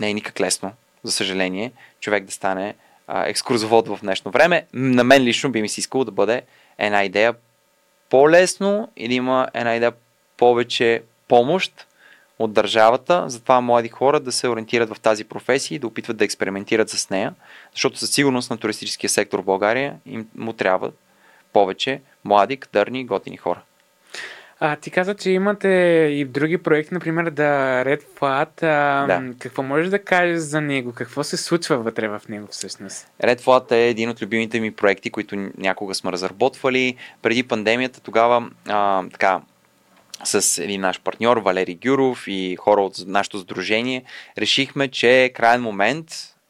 не 0.00 0.10
е 0.10 0.14
никак 0.14 0.40
лесно, 0.40 0.72
за 1.04 1.12
съжаление, 1.12 1.72
човек 2.00 2.24
да 2.24 2.32
стане 2.32 2.74
а, 3.06 3.26
екскурзовод 3.26 3.88
в 3.88 3.98
днешно 4.02 4.30
време. 4.30 4.66
На 4.72 5.04
мен 5.04 5.22
лично 5.22 5.50
би 5.50 5.62
ми 5.62 5.68
се 5.68 5.80
искало 5.80 6.04
да 6.04 6.10
бъде 6.10 6.42
една 6.78 7.04
идея 7.04 7.34
по-лесно 8.10 8.88
и 8.96 9.08
да 9.08 9.14
има 9.14 9.48
една 9.54 9.76
идея 9.76 9.92
повече 10.36 11.02
помощ 11.28 11.86
от 12.38 12.52
държавата, 12.52 13.24
затова 13.26 13.60
млади 13.60 13.88
хора 13.88 14.20
да 14.20 14.32
се 14.32 14.48
ориентират 14.48 14.94
в 14.94 15.00
тази 15.00 15.24
професия 15.24 15.76
и 15.76 15.78
да 15.78 15.86
опитват 15.86 16.16
да 16.16 16.24
експериментират 16.24 16.90
с 16.90 17.10
нея, 17.10 17.34
защото 17.72 17.98
със 17.98 18.10
сигурност 18.10 18.50
на 18.50 18.56
туристическия 18.56 19.10
сектор 19.10 19.38
в 19.38 19.44
България 19.44 19.96
им 20.06 20.28
му 20.36 20.52
трябва 20.52 20.90
повече 21.52 22.00
млади, 22.24 22.56
кадърни, 22.56 23.06
готини 23.06 23.36
хора. 23.36 23.60
А, 24.62 24.76
ти 24.76 24.90
каза, 24.90 25.14
че 25.14 25.30
имате 25.30 25.68
и 26.12 26.24
други 26.24 26.58
проекти, 26.58 26.94
например 26.94 27.30
да 27.30 27.82
Red 27.84 28.02
Flat. 28.18 28.62
А, 28.62 29.06
да. 29.06 29.34
Какво 29.38 29.62
можеш 29.62 29.88
да 29.88 29.98
кажеш 29.98 30.38
за 30.38 30.60
него? 30.60 30.92
Какво 30.92 31.24
се 31.24 31.36
случва 31.36 31.78
вътре 31.78 32.08
в 32.08 32.22
него 32.28 32.46
всъщност? 32.50 33.08
Red 33.22 33.40
Flat 33.40 33.72
е 33.72 33.88
един 33.88 34.10
от 34.10 34.22
любимите 34.22 34.60
ми 34.60 34.70
проекти, 34.70 35.10
които 35.10 35.50
някога 35.58 35.94
сме 35.94 36.12
разработвали. 36.12 36.96
Преди 37.22 37.42
пандемията 37.42 38.00
тогава 38.00 38.50
а, 38.68 39.04
така, 39.12 39.40
с 40.24 40.62
един 40.62 40.80
наш 40.80 41.00
партньор, 41.00 41.36
Валери 41.36 41.74
Гюров 41.74 42.24
и 42.26 42.56
хора 42.56 42.80
от 42.80 42.94
нашето 43.06 43.38
сдружение, 43.38 44.04
решихме, 44.38 44.88
че 44.88 45.24
е 45.24 45.32
крайен 45.32 45.62
момент 45.62 46.06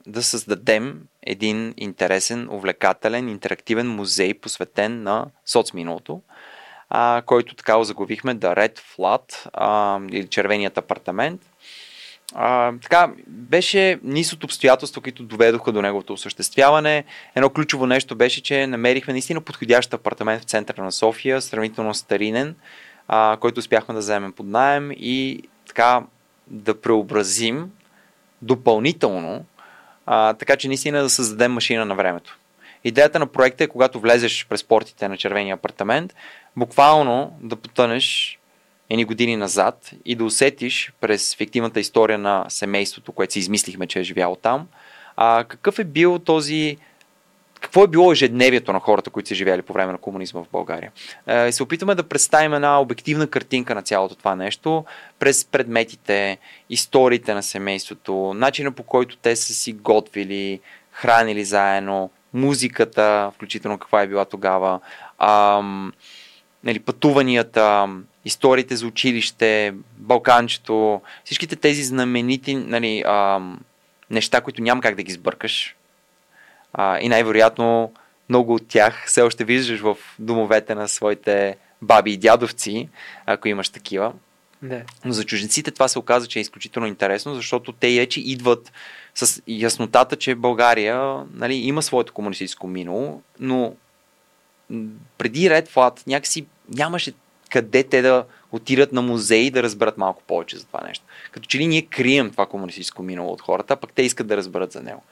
да 0.07 0.23
създадем 0.23 1.01
един 1.23 1.75
интересен, 1.77 2.49
увлекателен, 2.51 3.29
интерактивен 3.29 3.89
музей, 3.89 4.35
посветен 4.35 5.03
на 5.03 5.27
соцминалото, 5.47 6.21
а, 6.91 7.23
който 7.27 7.55
така 7.55 7.85
заглавихме 7.85 8.37
The 8.37 8.57
Red 8.57 8.79
Flat 8.79 9.51
а, 9.53 10.01
или 10.11 10.29
Червеният 10.29 10.79
апартамент. 10.79 11.41
А, 12.35 12.73
така, 12.83 13.13
беше 13.27 13.99
низ 14.03 14.33
от 14.33 14.45
обстоятелства, 14.45 15.03
които 15.03 15.23
доведоха 15.23 15.73
до 15.73 15.83
неговото 15.83 16.13
осъществяване. 16.13 17.05
Едно 17.35 17.51
ключово 17.51 17.87
нещо 17.87 18.17
беше, 18.17 18.43
че 18.43 18.67
намерихме 18.67 19.13
наистина 19.13 19.41
подходящ 19.41 19.95
апартамент 19.95 20.43
в 20.43 20.45
центъра 20.45 20.85
на 20.85 20.93
София, 20.93 21.41
сравнително 21.41 21.95
старинен, 21.95 22.55
а, 23.09 23.37
който 23.41 23.59
успяхме 23.59 23.95
да 23.95 24.01
вземем 24.01 24.33
под 24.33 24.47
найем 24.47 24.91
и 24.93 25.43
така 25.69 26.03
да 26.47 26.81
преобразим 26.81 27.71
допълнително, 28.43 29.45
а, 30.07 30.35
така 30.35 30.57
че 30.57 30.69
наистина 30.69 31.03
да 31.03 31.11
създадем 31.11 31.53
машина 31.53 31.85
на 31.85 31.95
времето. 31.95 32.39
Идеята 32.85 33.19
на 33.19 33.27
проекта 33.27 33.65
е, 33.65 33.69
когато 33.69 34.01
влезеш 34.01 34.47
през 34.49 34.65
портите 34.65 35.09
на 35.09 35.17
червения 35.17 35.55
апартамент, 35.55 36.15
буквално 36.57 37.37
да 37.41 37.57
потънеш 37.57 38.39
едни 38.91 39.05
години 39.05 39.37
назад 39.37 39.91
и 40.05 40.15
да 40.15 40.25
усетиш 40.25 40.93
през 41.01 41.37
фиктивната 41.37 41.81
история 41.81 42.19
на 42.19 42.45
семейството, 42.49 43.13
което 43.13 43.33
си 43.33 43.39
измислихме, 43.39 43.87
че 43.87 44.01
е 44.01 44.03
живяло 44.03 44.37
там, 44.37 44.69
а, 45.17 45.45
какъв 45.45 45.79
е 45.79 45.85
бил 45.85 46.19
този 46.19 46.77
какво 47.61 47.85
е 47.85 47.89
било 47.89 48.13
ежедневието 48.13 48.73
на 48.73 48.81
хората, 48.81 49.11
които 49.11 49.29
са 49.29 49.35
живяли 49.35 49.63
по 49.63 49.73
време 49.73 49.93
на 49.93 49.99
комунизма 49.99 50.43
в 50.43 50.49
България. 50.53 50.93
Е, 51.27 51.49
и 51.49 51.53
се 51.53 51.63
опитваме 51.63 51.95
да 51.95 52.03
представим 52.03 52.55
една 52.55 52.81
обективна 52.81 53.27
картинка 53.27 53.75
на 53.75 53.83
цялото 53.83 54.15
това 54.15 54.37
нещо 54.37 54.85
през 55.19 55.45
предметите, 55.45 56.39
историите 56.71 57.35
на 57.35 57.43
семейството, 57.43 58.35
начина 58.35 58.73
по 58.73 58.83
който 58.83 59.17
те 59.17 59.37
са 59.37 59.55
си 59.55 59.73
готвили, 59.73 60.61
хранили 60.91 61.45
заедно, 61.45 62.11
музиката, 62.33 63.31
включително 63.35 63.79
каква 63.79 64.03
е 64.03 64.07
била 64.07 64.25
тогава, 64.25 64.81
ам, 65.19 65.93
нали, 66.65 66.79
пътуванията, 66.79 67.89
историите 68.25 68.77
за 68.77 68.87
училище, 68.87 69.75
Балканчето, 69.97 71.01
всичките 71.25 71.57
тези 71.57 71.83
знаменити 71.83 72.55
нали, 72.55 73.03
ам, 73.07 73.61
неща, 74.11 74.41
които 74.41 74.63
няма 74.63 74.81
как 74.81 74.95
да 74.95 75.03
ги 75.03 75.13
сбъркаш, 75.13 75.77
а, 76.73 77.01
и 77.01 77.09
най-вероятно 77.09 77.93
много 78.29 78.55
от 78.55 78.69
тях 78.69 79.05
все 79.07 79.23
още 79.23 79.45
виждаш 79.45 79.81
в 79.81 79.97
домовете 80.19 80.75
на 80.75 80.89
своите 80.89 81.57
баби 81.83 82.13
и 82.13 82.17
дядовци, 82.17 82.89
ако 83.27 83.49
имаш 83.49 83.69
такива. 83.69 84.13
Да. 84.63 84.83
Но 85.05 85.13
за 85.13 85.25
чужденците 85.25 85.71
това 85.71 85.89
се 85.89 85.99
оказа, 85.99 86.27
че 86.27 86.39
е 86.39 86.43
изключително 86.43 86.89
интересно, 86.89 87.35
защото 87.35 87.73
те 87.73 87.97
вече 87.97 88.21
идват 88.21 88.73
с 89.15 89.43
яснотата, 89.49 90.17
че 90.17 90.35
България 90.35 91.17
нали, 91.35 91.55
има 91.55 91.83
своето 91.83 92.13
комунистическо 92.13 92.67
минало, 92.67 93.23
но 93.41 93.75
преди 95.19 95.51
Red 95.51 95.69
Flat 95.69 96.07
някакси 96.07 96.47
нямаше 96.69 97.13
къде 97.51 97.83
те 97.83 98.03
да 98.03 98.25
отидат 98.53 98.93
на 98.93 99.03
музей 99.03 99.41
и 99.41 99.51
да 99.51 99.63
разберат 99.63 99.99
малко 99.99 100.23
повече 100.23 100.59
за 100.59 100.67
това 100.67 100.81
нещо. 100.87 101.05
Като 101.33 101.47
че 101.47 101.59
ли 101.59 101.67
ние 101.67 101.83
крием 101.83 102.31
това 102.31 102.47
комунистическо 102.47 103.03
минало 103.03 103.33
от 103.33 103.41
хората, 103.41 103.77
пък 103.77 103.93
те 103.93 104.03
искат 104.03 104.27
да 104.27 104.37
разберат 104.37 104.73
за 104.73 104.83
него. 104.83 105.03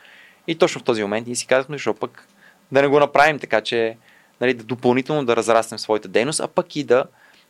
И 0.46 0.54
точно 0.54 0.80
в 0.80 0.84
този 0.84 1.02
момент 1.02 1.26
ние 1.26 1.36
си 1.36 1.46
казахме, 1.46 1.76
защо 1.76 1.94
пък 1.94 2.28
да 2.72 2.82
не 2.82 2.88
го 2.88 3.00
направим 3.00 3.38
така, 3.38 3.60
че 3.60 3.96
нали, 4.40 4.54
да 4.54 4.64
допълнително 4.64 5.24
да 5.24 5.36
разраснем 5.36 5.78
своята 5.78 6.08
дейност, 6.08 6.40
а 6.40 6.48
пък 6.48 6.76
и 6.76 6.84
да 6.84 7.04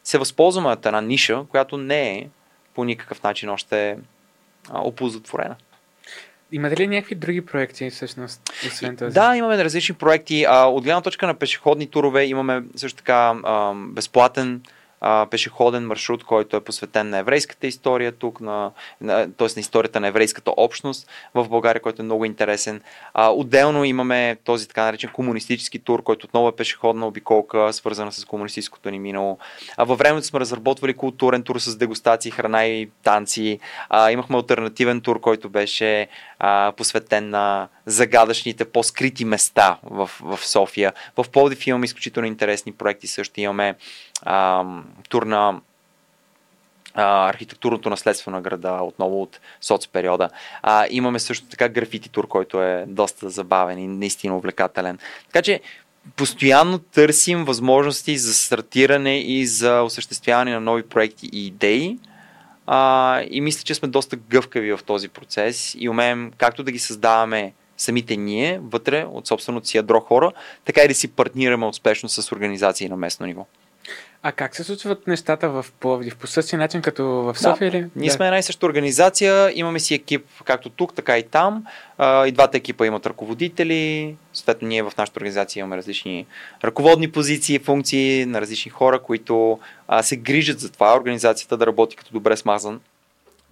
се 0.04 0.18
възползваме 0.18 0.68
от 0.68 0.86
една 0.86 1.00
ниша, 1.00 1.44
която 1.48 1.76
не 1.76 2.18
е 2.18 2.28
по 2.74 2.84
никакъв 2.84 3.22
начин 3.22 3.48
още 3.48 3.98
оползотворена. 4.74 5.56
Имате 6.52 6.76
ли 6.76 6.86
някакви 6.86 7.14
други 7.14 7.46
проекти, 7.46 7.90
всъщност, 7.90 8.40
освен 8.66 8.96
този? 8.96 9.14
Да, 9.14 9.36
имаме 9.36 9.64
различни 9.64 9.94
проекти. 9.94 10.46
От 10.48 10.84
гледна 10.84 11.00
точка 11.00 11.26
на 11.26 11.34
пешеходни 11.34 11.86
турове 11.86 12.24
имаме 12.24 12.62
също 12.76 12.98
така 12.98 13.34
безплатен 13.74 14.60
пешеходен 15.30 15.86
маршрут, 15.86 16.24
който 16.24 16.56
е 16.56 16.60
посветен 16.60 17.08
на 17.08 17.18
еврейската 17.18 17.66
история 17.66 18.12
тук, 18.12 18.40
на, 18.40 18.70
на, 19.00 19.32
т.е. 19.32 19.48
на 19.56 19.60
историята 19.60 20.00
на 20.00 20.08
еврейската 20.08 20.52
общност 20.56 21.08
в 21.34 21.48
България, 21.48 21.82
който 21.82 22.02
е 22.02 22.04
много 22.04 22.24
интересен. 22.24 22.80
А, 23.14 23.30
отделно 23.30 23.84
имаме 23.84 24.36
този 24.44 24.68
така 24.68 24.84
наречен 24.84 25.10
комунистически 25.12 25.78
тур, 25.78 26.02
който 26.02 26.26
отново 26.26 26.48
е 26.48 26.56
пешеходна 26.56 27.06
обиколка, 27.06 27.72
свързана 27.72 28.12
с 28.12 28.24
комунистическото 28.24 28.90
ни 28.90 28.98
минало. 28.98 29.38
А, 29.76 29.84
във 29.84 29.98
времето 29.98 30.26
сме 30.26 30.40
разработвали 30.40 30.94
културен 30.94 31.42
тур 31.42 31.58
с 31.58 31.76
дегустации, 31.76 32.30
храна 32.30 32.64
и 32.66 32.90
танци. 33.02 33.60
А, 33.88 34.10
имахме 34.10 34.36
альтернативен 34.36 35.00
тур, 35.00 35.20
който 35.20 35.48
беше 35.48 36.08
а, 36.38 36.72
посветен 36.76 37.30
на 37.30 37.68
загадъчните, 37.86 38.64
по-скрити 38.64 39.24
места 39.24 39.78
в, 39.82 40.10
в 40.20 40.38
София. 40.46 40.92
В 41.16 41.26
Пловдив 41.32 41.66
имаме 41.66 41.84
изключително 41.84 42.26
интересни 42.26 42.72
проекти, 42.72 43.06
също 43.06 43.40
имаме 43.40 43.74
а, 44.22 44.64
тур 45.08 45.22
на 45.22 45.60
а, 46.94 47.28
архитектурното 47.28 47.90
наследство 47.90 48.30
на 48.30 48.40
града, 48.40 48.78
отново 48.82 49.22
от 49.22 49.40
соцпериода. 49.60 50.28
А, 50.62 50.86
имаме 50.90 51.18
също 51.18 51.46
така 51.46 51.68
графити 51.68 52.08
тур, 52.08 52.28
който 52.28 52.62
е 52.62 52.84
доста 52.88 53.30
забавен 53.30 53.78
и 53.78 53.86
наистина 53.86 54.36
увлекателен. 54.36 54.98
Така 55.26 55.42
че 55.42 55.60
постоянно 56.16 56.78
търсим 56.78 57.44
възможности 57.44 58.18
за 58.18 58.34
стартиране 58.34 59.20
и 59.20 59.46
за 59.46 59.82
осъществяване 59.82 60.52
на 60.52 60.60
нови 60.60 60.82
проекти 60.82 61.28
и 61.32 61.46
идеи. 61.46 61.98
А, 62.70 63.22
и 63.30 63.40
мисля, 63.40 63.62
че 63.64 63.74
сме 63.74 63.88
доста 63.88 64.16
гъвкави 64.16 64.72
в 64.72 64.80
този 64.86 65.08
процес 65.08 65.76
и 65.78 65.88
умеем 65.88 66.32
както 66.36 66.62
да 66.62 66.72
ги 66.72 66.78
създаваме 66.78 67.52
самите 67.76 68.16
ние, 68.16 68.60
вътре 68.62 69.04
от 69.04 69.26
собственото 69.26 69.68
си 69.68 69.76
ядро 69.76 70.00
хора, 70.00 70.32
така 70.64 70.82
и 70.82 70.88
да 70.88 70.94
си 70.94 71.08
партнираме 71.08 71.66
успешно 71.66 72.08
с 72.08 72.32
организации 72.32 72.88
на 72.88 72.96
местно 72.96 73.26
ниво. 73.26 73.46
А 74.22 74.32
как 74.32 74.56
се 74.56 74.64
случват 74.64 75.06
нещата 75.06 75.48
в 75.48 75.66
Пловдив? 75.80 76.16
По 76.16 76.26
същия 76.26 76.58
начин 76.58 76.82
като 76.82 77.04
в 77.06 77.38
София 77.38 77.70
да, 77.70 77.76
или? 77.76 77.86
Ние 77.96 78.08
да. 78.08 78.14
сме 78.14 78.26
една 78.26 78.38
и 78.38 78.42
съща 78.42 78.66
организация, 78.66 79.52
имаме 79.54 79.78
си 79.78 79.94
екип 79.94 80.26
както 80.44 80.70
тук, 80.70 80.94
така 80.94 81.18
и 81.18 81.22
там. 81.22 81.64
И 82.00 82.32
двата 82.32 82.56
екипа 82.56 82.86
имат 82.86 83.06
ръководители. 83.06 84.16
Съответно, 84.32 84.68
ние 84.68 84.82
в 84.82 84.92
нашата 84.98 85.18
организация 85.18 85.60
имаме 85.60 85.76
различни 85.76 86.26
ръководни 86.64 87.12
позиции, 87.12 87.58
функции 87.58 88.26
на 88.26 88.40
различни 88.40 88.70
хора, 88.70 88.98
които 88.98 89.58
се 90.02 90.16
грижат 90.16 90.60
за 90.60 90.72
това 90.72 90.96
организацията 90.96 91.56
да 91.56 91.66
работи 91.66 91.96
като 91.96 92.12
добре 92.12 92.36
смазан 92.36 92.80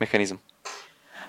механизъм. 0.01 0.39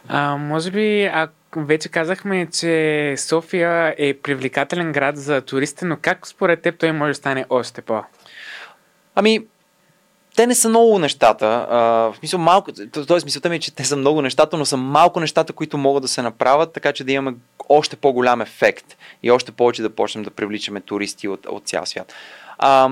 А, 0.08 0.38
може 0.38 0.72
би, 0.72 1.06
а 1.06 1.28
вече 1.56 1.90
казахме, 1.90 2.48
че 2.54 3.14
София 3.18 3.96
е 3.98 4.14
привлекателен 4.14 4.92
град 4.92 5.18
за 5.18 5.42
туристите, 5.42 5.86
но 5.86 5.98
как 6.02 6.28
според 6.28 6.62
теб 6.62 6.78
той 6.78 6.92
може 6.92 7.10
да 7.10 7.16
стане 7.16 7.46
още 7.50 7.82
по? 7.82 8.04
Ами, 9.20 9.40
те 10.36 10.48
не 10.48 10.56
са 10.56 10.70
много 10.70 11.00
нещата. 11.00 11.68
А, 11.70 11.78
в 11.80 12.16
смисъл 12.20 12.40
малко, 12.40 12.72
т.е. 12.72 13.26
мисълта 13.26 13.50
ми 13.50 13.56
е, 13.56 13.60
че 13.60 13.76
те 13.76 13.86
са 13.86 13.98
много 13.98 14.22
нещата, 14.22 14.58
но 14.58 14.66
са 14.66 14.78
малко 14.78 15.20
нещата, 15.20 15.54
които 15.54 15.78
могат 15.78 16.02
да 16.02 16.08
се 16.08 16.22
направят, 16.22 16.74
така 16.74 16.94
че 16.94 17.04
да 17.04 17.12
имаме 17.12 17.38
още 17.70 17.96
по-голям 17.96 18.42
ефект 18.42 18.98
и 19.24 19.32
още 19.32 19.52
повече 19.52 19.82
да 19.82 19.90
почнем 19.90 20.24
да 20.24 20.30
привличаме 20.30 20.82
туристи 20.82 21.28
от, 21.28 21.46
от 21.46 21.68
цял 21.68 21.86
свят. 21.86 22.14
А, 22.58 22.90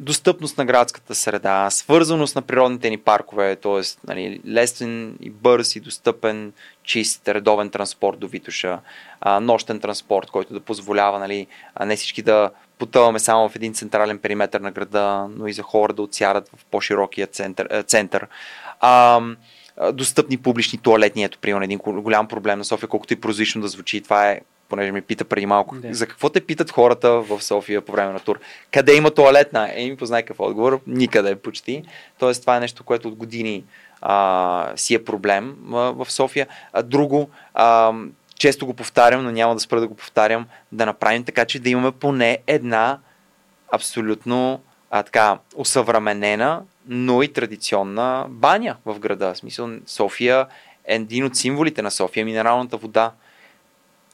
достъпност 0.00 0.58
на 0.58 0.64
градската 0.64 1.14
среда, 1.14 1.70
свързаност 1.70 2.36
на 2.36 2.42
природните 2.42 2.90
ни 2.90 2.98
паркове, 2.98 3.56
т.е. 3.56 3.80
Нали, 4.08 4.40
лесен 4.48 5.16
и 5.20 5.30
бърз 5.30 5.76
и 5.76 5.80
достъпен, 5.80 6.52
чист, 6.82 7.28
редовен 7.28 7.70
транспорт 7.70 8.18
до 8.18 8.28
Витуша, 8.28 8.78
а, 9.20 9.40
нощен 9.40 9.80
транспорт, 9.80 10.30
който 10.30 10.54
да 10.54 10.60
позволява 10.60 11.18
нали, 11.18 11.46
не 11.86 11.96
всички 11.96 12.22
да 12.22 12.50
потъваме 12.78 13.18
само 13.18 13.48
в 13.48 13.56
един 13.56 13.74
централен 13.74 14.18
периметр 14.18 14.60
на 14.60 14.70
града, 14.70 15.26
но 15.36 15.46
и 15.46 15.52
за 15.52 15.62
хора 15.62 15.92
да 15.92 16.02
отсядат 16.02 16.50
в 16.56 16.64
по-широкия 16.64 17.26
център. 17.26 17.82
център. 17.82 18.26
А, 18.80 19.20
достъпни 19.92 20.36
публични 20.36 20.78
туалетни, 20.78 21.24
ето, 21.24 21.38
примерно, 21.38 21.64
един 21.64 21.78
голям 21.78 22.28
проблем 22.28 22.58
на 22.58 22.64
София, 22.64 22.88
колкото 22.88 23.12
и 23.12 23.20
прозично 23.20 23.62
да 23.62 23.68
звучи, 23.68 24.00
това 24.00 24.30
е 24.30 24.40
понеже 24.70 24.92
ми 24.92 25.02
пита 25.02 25.24
преди 25.24 25.46
малко, 25.46 25.76
да. 25.76 25.94
за 25.94 26.06
какво 26.06 26.28
те 26.28 26.40
питат 26.40 26.70
хората 26.70 27.10
в 27.10 27.42
София 27.42 27.80
по 27.80 27.92
време 27.92 28.12
на 28.12 28.20
тур? 28.20 28.38
Къде 28.72 28.94
има 28.94 29.10
туалетна? 29.10 29.70
Е, 29.74 29.90
ми 29.90 29.96
познай 29.96 30.22
какъв 30.22 30.40
отговор. 30.40 30.80
Никъде 30.86 31.36
почти. 31.36 31.82
Тоест, 32.18 32.40
това 32.40 32.56
е 32.56 32.60
нещо, 32.60 32.84
което 32.84 33.08
от 33.08 33.14
години 33.14 33.64
а, 34.02 34.72
си 34.76 34.94
е 34.94 35.04
проблем 35.04 35.56
а, 35.72 35.76
в 35.76 36.06
София. 36.10 36.46
А, 36.72 36.82
друго, 36.82 37.30
а, 37.54 37.92
често 38.34 38.66
го 38.66 38.74
повтарям, 38.74 39.22
но 39.22 39.30
няма 39.30 39.54
да 39.54 39.60
спра 39.60 39.80
да 39.80 39.88
го 39.88 39.94
повтарям, 39.94 40.46
да 40.72 40.86
направим 40.86 41.24
така, 41.24 41.44
че 41.44 41.58
да 41.58 41.70
имаме 41.70 41.90
поне 41.90 42.38
една 42.46 42.98
абсолютно 43.72 44.60
а, 44.90 45.02
така, 45.02 45.38
усъвременена, 45.56 46.62
но 46.88 47.22
и 47.22 47.32
традиционна 47.32 48.26
баня 48.28 48.76
в 48.86 48.98
града. 48.98 49.34
В 49.34 49.36
смисъл, 49.36 49.70
София 49.86 50.46
е 50.84 50.94
един 50.94 51.24
от 51.24 51.36
символите 51.36 51.82
на 51.82 51.90
София, 51.90 52.24
минералната 52.24 52.76
вода 52.76 53.12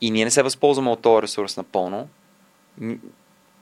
и 0.00 0.10
ние 0.10 0.24
не 0.24 0.30
се 0.30 0.42
възползваме 0.42 0.90
от 0.90 1.02
този 1.02 1.22
ресурс 1.22 1.56
напълно, 1.56 2.08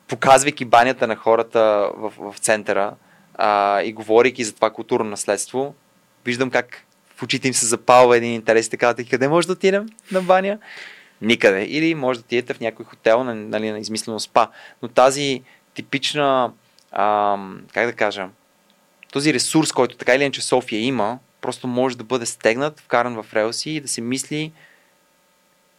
показвайки 0.09 0.65
банята 0.65 1.07
на 1.07 1.17
хората 1.17 1.91
в, 1.97 2.13
в 2.19 2.39
центъра 2.39 2.95
а, 3.35 3.83
и 3.83 3.93
говорейки 3.93 4.45
за 4.45 4.55
това 4.55 4.71
културно 4.71 5.11
наследство, 5.11 5.75
виждам 6.25 6.51
как 6.51 6.85
в 7.17 7.23
очите 7.23 7.49
им 7.49 7.55
се 7.55 7.67
запалва 7.67 8.17
един 8.17 8.33
интерес 8.33 8.67
и 8.67 8.71
така, 8.71 8.95
къде 9.11 9.29
може 9.29 9.47
да 9.47 9.53
отидем 9.53 9.89
на 10.13 10.23
баня? 10.23 10.59
Никъде. 11.23 11.65
Или 11.65 11.95
може 11.95 12.19
да 12.19 12.25
отидете 12.25 12.55
в 12.55 12.61
някой 12.61 12.85
хотел, 12.85 13.25
нали, 13.25 13.71
на 13.71 13.79
измислено 13.79 14.21
спа. 14.21 14.49
Но 14.83 14.89
тази 14.89 15.43
типична, 15.75 16.53
а, 16.93 17.39
как 17.73 17.87
да 17.87 17.93
кажа, 17.93 18.29
този 19.13 19.35
ресурс, 19.35 19.73
който 19.73 19.97
така 19.97 20.15
или 20.15 20.23
иначе 20.23 20.43
София 20.43 20.81
има, 20.81 21.19
просто 21.41 21.67
може 21.67 21.97
да 21.97 22.05
бъде 22.05 22.27
стегнат, 22.27 22.81
вкаран 22.81 23.23
в 23.23 23.35
релси 23.35 23.71
и 23.71 23.81
да 23.81 23.89
се 23.89 24.01
мисли 24.01 24.53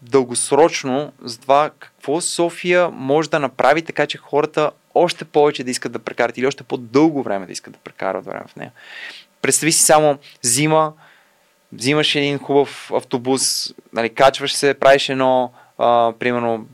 дългосрочно 0.09 1.11
за 1.21 1.39
това 1.39 1.71
какво 1.79 2.21
София 2.21 2.89
може 2.89 3.29
да 3.29 3.39
направи 3.39 3.81
така, 3.81 4.07
че 4.07 4.17
хората 4.17 4.71
още 4.95 5.25
повече 5.25 5.63
да 5.63 5.71
искат 5.71 5.91
да 5.91 5.99
прекарат 5.99 6.37
или 6.37 6.47
още 6.47 6.63
по-дълго 6.63 7.23
време 7.23 7.45
да 7.45 7.51
искат 7.51 7.73
да 7.73 7.79
прекарат 7.79 8.25
време 8.25 8.43
в 8.47 8.55
нея. 8.55 8.71
Представи 9.41 9.71
си 9.71 9.83
само 9.83 10.17
зима, 10.41 10.93
взимаш 11.73 12.15
един 12.15 12.39
хубав 12.39 12.91
автобус, 12.93 13.73
нали, 13.93 14.09
качваш 14.09 14.53
се, 14.53 14.73
правиш 14.73 15.09
едно, 15.09 15.51
а, 15.77 16.13
примерно, 16.19 16.67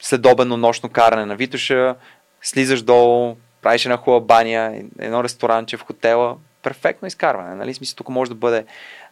следобедно 0.00 0.56
нощно 0.56 0.88
каране 0.88 1.26
на 1.26 1.36
Витоша, 1.36 1.94
слизаш 2.42 2.82
долу, 2.82 3.36
правиш 3.62 3.84
една 3.84 3.96
хубава 3.96 4.20
баня, 4.20 4.82
едно 4.98 5.24
ресторанче 5.24 5.76
в 5.76 5.82
хотела, 5.82 6.36
перфектно 6.64 7.08
изкарване. 7.08 7.54
Нали? 7.54 7.74
Смисъл, 7.74 7.96
тук 7.96 8.08
може 8.08 8.30
да 8.30 8.34
бъде 8.34 8.64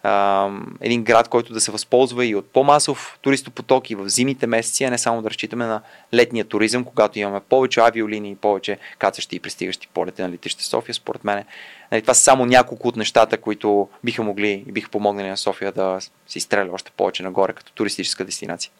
а, 0.02 0.48
един 0.80 1.04
град, 1.04 1.28
който 1.28 1.52
да 1.52 1.60
се 1.60 1.72
възползва 1.72 2.26
и 2.26 2.34
от 2.34 2.52
по-масов 2.52 3.18
туристопоток 3.22 3.90
и 3.90 3.94
в 3.94 4.08
зимите 4.08 4.46
месеци, 4.46 4.84
а 4.84 4.90
не 4.90 4.98
само 4.98 5.22
да 5.22 5.30
разчитаме 5.30 5.66
на 5.66 5.80
летния 6.14 6.44
туризъм, 6.44 6.84
когато 6.84 7.18
имаме 7.18 7.40
повече 7.40 7.80
авиолинии, 7.80 8.36
повече 8.36 8.78
кацащи 8.98 9.36
и 9.36 9.40
пристигащи 9.40 9.88
полети 9.88 10.22
на 10.22 10.30
летище 10.30 10.64
София, 10.64 10.94
според 10.94 11.24
мен. 11.24 11.44
Нали, 11.92 12.02
това 12.02 12.14
са 12.14 12.22
само 12.22 12.46
няколко 12.46 12.88
от 12.88 12.96
нещата, 12.96 13.38
които 13.38 13.88
биха 14.04 14.22
могли 14.22 14.64
и 14.68 14.72
биха 14.72 14.90
помогнали 14.90 15.28
на 15.28 15.36
София 15.36 15.72
да 15.72 15.98
се 16.26 16.38
изстреля 16.38 16.72
още 16.72 16.90
повече 16.96 17.22
нагоре 17.22 17.52
като 17.52 17.72
туристическа 17.72 18.24
дестинация. 18.24 18.72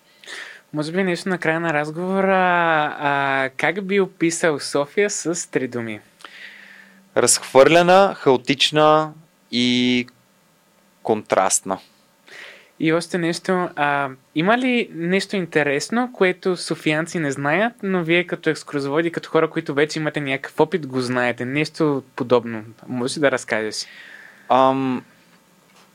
Може 0.72 0.92
би 0.92 1.04
нещо 1.04 1.28
на 1.28 1.38
края 1.38 1.60
на 1.60 1.72
разговора. 1.72 2.36
А, 2.98 3.50
как 3.56 3.84
би 3.84 4.00
описал 4.00 4.60
София 4.60 5.10
с 5.10 5.50
три 5.50 5.68
думи? 5.68 6.00
Разхвърляна, 7.16 8.14
хаотична 8.18 9.12
и 9.50 10.06
контрастна. 11.02 11.78
И 12.80 12.92
още 12.92 13.18
нещо. 13.18 13.68
А, 13.76 14.08
има 14.34 14.58
ли 14.58 14.90
нещо 14.94 15.36
интересно, 15.36 16.10
което 16.14 16.56
софиянци 16.56 17.18
не 17.18 17.32
знаят, 17.32 17.72
но 17.82 18.02
вие 18.02 18.26
като 18.26 18.50
екскурзоводи, 18.50 19.12
като 19.12 19.30
хора, 19.30 19.50
които 19.50 19.74
вече 19.74 19.98
имате 19.98 20.20
някакъв 20.20 20.60
опит, 20.60 20.86
го 20.86 21.00
знаете? 21.00 21.44
Нещо 21.44 22.02
подобно. 22.16 22.62
Може 22.88 23.20
да 23.20 23.30
разкажеш? 23.30 23.86
Ам, 24.48 25.04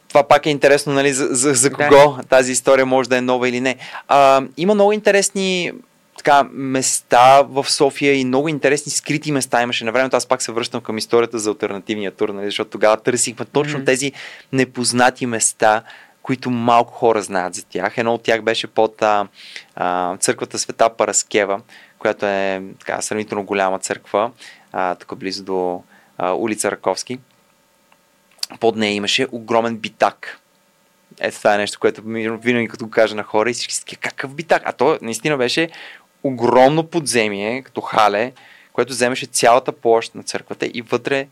това 0.07 0.27
пак 0.27 0.45
е 0.45 0.49
интересно, 0.49 0.93
нали, 0.93 1.13
за, 1.13 1.27
за, 1.31 1.53
за 1.53 1.71
кого 1.71 1.89
да. 1.89 2.23
тази 2.29 2.51
история 2.51 2.85
може 2.85 3.09
да 3.09 3.17
е 3.17 3.21
нова 3.21 3.49
или 3.49 3.61
не. 3.61 3.75
А, 4.07 4.43
има 4.57 4.73
много 4.73 4.93
интересни 4.93 5.71
така, 6.27 6.49
места 6.51 7.41
в 7.41 7.69
София 7.69 8.13
и 8.13 8.25
много 8.25 8.47
интересни 8.47 8.91
скрити 8.91 9.31
места 9.31 9.61
имаше 9.61 9.85
на 9.85 9.91
времето. 9.91 10.15
Аз 10.15 10.25
пак 10.25 10.41
се 10.41 10.51
връщам 10.51 10.81
към 10.81 10.97
историята 10.97 11.39
за 11.39 11.49
альтернативния 11.49 12.11
тур, 12.11 12.29
нали, 12.29 12.45
защото 12.45 12.69
тогава 12.69 12.97
търсихме 12.97 13.45
точно 13.45 13.79
mm-hmm. 13.79 13.85
тези 13.85 14.11
непознати 14.51 15.25
места, 15.25 15.83
които 16.21 16.49
малко 16.49 16.93
хора 16.93 17.21
знаят 17.21 17.55
за 17.55 17.65
тях. 17.65 17.97
Едно 17.97 18.13
от 18.13 18.23
тях 18.23 18.41
беше 18.41 18.67
под 18.67 19.01
а, 19.01 19.27
а, 19.75 20.17
църквата 20.17 20.59
Света 20.59 20.89
Параскева, 20.89 21.61
която 21.99 22.25
е 22.25 22.61
така 22.79 23.01
сравнително 23.01 23.43
голяма 23.43 23.79
църква, 23.79 24.31
а, 24.71 24.95
тук 24.95 25.17
близо 25.17 25.43
до 25.43 25.83
а, 26.17 26.33
улица 26.33 26.71
Раковски. 26.71 27.19
Под 28.59 28.75
нея 28.75 28.93
имаше 28.93 29.27
огромен 29.31 29.77
битак. 29.77 30.39
Ето 31.19 31.37
това 31.37 31.55
е 31.55 31.57
нещо, 31.57 31.79
което 31.79 32.01
винаги 32.41 32.67
като 32.67 32.85
го 32.85 32.91
кажа 32.91 33.15
на 33.15 33.23
хора 33.23 33.49
и 33.49 33.53
всички 33.53 33.73
си 33.73 33.95
какъв 33.95 34.35
битак? 34.35 34.61
А 34.65 34.71
то 34.71 34.97
наистина 35.01 35.37
беше 35.37 35.69
огромно 36.23 36.83
подземие, 36.83 37.61
като 37.61 37.81
хале, 37.81 38.31
което 38.73 38.93
вземеше 38.93 39.25
цялата 39.25 39.71
площ 39.71 40.15
на 40.15 40.23
църквата 40.23 40.65
и 40.65 40.81
вътре 40.81 41.27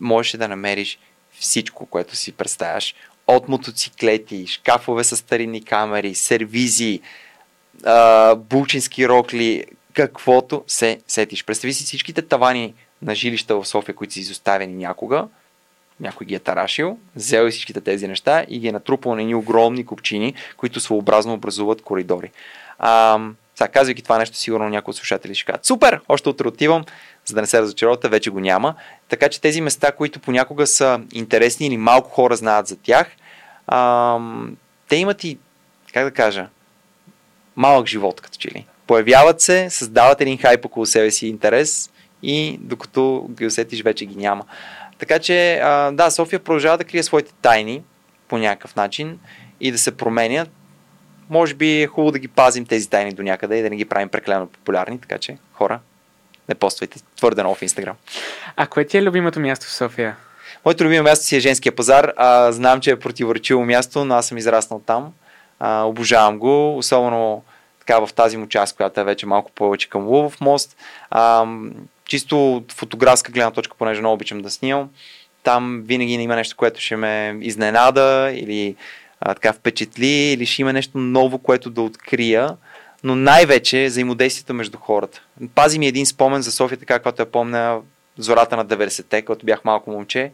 можеше 0.00 0.36
да 0.36 0.48
намериш 0.48 0.98
всичко, 1.38 1.86
което 1.86 2.16
си 2.16 2.32
представяш. 2.32 2.94
От 3.26 3.48
мотоциклети, 3.48 4.46
шкафове 4.46 5.04
с 5.04 5.16
старинни 5.16 5.64
камери, 5.64 6.14
сервизи, 6.14 7.00
булчински 8.36 9.08
рокли, 9.08 9.64
каквото 9.94 10.64
се 10.66 11.00
сетиш. 11.08 11.44
Представи 11.44 11.72
си 11.72 11.84
всичките 11.84 12.22
тавани 12.22 12.74
на 13.02 13.14
жилища 13.14 13.56
в 13.56 13.68
София, 13.68 13.94
които 13.94 14.14
са 14.14 14.20
изоставени 14.20 14.74
някога, 14.74 15.28
някой 16.00 16.26
ги 16.26 16.34
е 16.34 16.38
тарашил, 16.38 16.98
взел 17.16 17.50
всичките 17.50 17.80
тези 17.80 18.08
неща 18.08 18.44
и 18.48 18.58
ги 18.58 18.68
е 18.68 18.72
натрупал 18.72 19.14
на 19.14 19.20
едни 19.20 19.34
огромни 19.34 19.86
купчини, 19.86 20.34
които 20.56 20.80
своеобразно 20.80 21.32
образуват 21.32 21.82
коридори. 21.82 22.30
А, 22.78 23.20
сега, 23.54 23.68
казвайки 23.68 24.02
това 24.02 24.18
нещо, 24.18 24.36
сигурно 24.36 24.68
някои 24.68 24.92
от 24.92 24.96
слушатели 24.96 25.34
ще 25.34 25.44
кажат, 25.44 25.64
супер, 25.64 26.00
още 26.08 26.28
утре 26.28 26.48
отивам, 26.48 26.84
за 27.24 27.34
да 27.34 27.40
не 27.40 27.46
се 27.46 27.60
разочаровате, 27.60 28.08
вече 28.08 28.30
го 28.30 28.40
няма. 28.40 28.74
Така 29.08 29.28
че 29.28 29.40
тези 29.40 29.60
места, 29.60 29.92
които 29.92 30.20
понякога 30.20 30.66
са 30.66 31.00
интересни 31.12 31.66
или 31.66 31.76
малко 31.76 32.10
хора 32.10 32.36
знаят 32.36 32.66
за 32.66 32.76
тях, 32.76 33.10
ам, 33.66 34.56
те 34.88 34.96
имат 34.96 35.24
и, 35.24 35.38
как 35.92 36.04
да 36.04 36.10
кажа, 36.10 36.48
малък 37.56 37.86
живот, 37.86 38.20
като 38.20 38.38
че 38.38 38.48
ли. 38.48 38.66
Появяват 38.86 39.40
се, 39.40 39.70
създават 39.70 40.20
един 40.20 40.38
хайп 40.38 40.64
около 40.64 40.86
себе 40.86 41.10
си 41.10 41.26
интерес 41.26 41.90
и 42.22 42.58
докато 42.60 43.26
ги 43.30 43.46
усетиш, 43.46 43.82
вече 43.82 44.06
ги 44.06 44.16
няма. 44.16 44.44
Така 44.98 45.18
че, 45.18 45.60
а, 45.62 45.90
да, 45.90 46.10
София 46.10 46.40
продължава 46.40 46.78
да 46.78 46.84
крие 46.84 47.02
своите 47.02 47.32
тайни 47.42 47.82
по 48.28 48.38
някакъв 48.38 48.76
начин 48.76 49.18
и 49.60 49.72
да 49.72 49.78
се 49.78 49.96
променят 49.96 50.50
може 51.30 51.54
би 51.54 51.82
е 51.82 51.86
хубаво 51.86 52.12
да 52.12 52.18
ги 52.18 52.28
пазим 52.28 52.66
тези 52.66 52.90
тайни 52.90 53.12
до 53.12 53.22
някъде 53.22 53.58
и 53.58 53.62
да 53.62 53.70
не 53.70 53.76
ги 53.76 53.84
правим 53.84 54.08
прекалено 54.08 54.46
популярни, 54.46 55.00
така 55.00 55.18
че 55.18 55.36
хора, 55.52 55.80
не 56.48 56.54
поствайте 56.54 57.00
твърде 57.16 57.42
много 57.42 57.56
в 57.56 57.62
Инстаграм. 57.62 57.96
А 58.56 58.66
кое 58.66 58.84
ти 58.84 58.98
е 58.98 59.02
любимото 59.02 59.40
място 59.40 59.66
в 59.66 59.72
София? 59.72 60.16
Моето 60.64 60.84
любимо 60.84 61.04
място 61.04 61.24
си 61.24 61.36
е 61.36 61.40
женския 61.40 61.76
пазар. 61.76 62.12
А, 62.16 62.52
знам, 62.52 62.80
че 62.80 62.90
е 62.90 62.98
противоречиво 62.98 63.64
място, 63.64 64.04
но 64.04 64.14
аз 64.14 64.26
съм 64.26 64.38
израснал 64.38 64.80
там. 64.86 65.12
А, 65.60 65.82
обожавам 65.82 66.38
го, 66.38 66.78
особено 66.78 67.42
така 67.78 68.06
в 68.06 68.12
тази 68.12 68.36
му 68.36 68.48
част, 68.48 68.76
която 68.76 69.00
е 69.00 69.04
вече 69.04 69.26
малко 69.26 69.50
повече 69.50 69.88
към 69.88 70.06
Лувов 70.06 70.40
мост. 70.40 70.76
А, 71.10 71.46
чисто 72.04 72.56
от 72.56 72.72
фотографска 72.72 73.32
гледна 73.32 73.50
точка, 73.50 73.76
понеже 73.78 74.00
много 74.00 74.14
обичам 74.14 74.40
да 74.40 74.50
снимам, 74.50 74.90
там 75.42 75.82
винаги 75.86 76.12
има 76.12 76.36
нещо, 76.36 76.56
което 76.56 76.80
ще 76.80 76.96
ме 76.96 77.38
изненада 77.40 78.30
или 78.34 78.76
а, 79.24 79.34
така 79.34 79.52
впечатли 79.52 80.06
или 80.06 80.46
ще 80.46 80.62
има 80.62 80.72
нещо 80.72 80.98
ново, 80.98 81.38
което 81.38 81.70
да 81.70 81.82
открия, 81.82 82.56
но 83.04 83.14
най-вече 83.14 83.86
взаимодействието 83.86 84.54
между 84.54 84.78
хората. 84.78 85.22
Пази 85.54 85.78
ми 85.78 85.86
един 85.86 86.06
спомен 86.06 86.42
за 86.42 86.52
София, 86.52 86.78
така 86.78 86.98
както 86.98 87.22
я 87.22 87.30
помня 87.30 87.80
зората 88.18 88.56
на 88.56 88.66
90-те, 88.66 89.22
когато 89.22 89.46
бях 89.46 89.64
малко 89.64 89.90
момче 89.90 90.32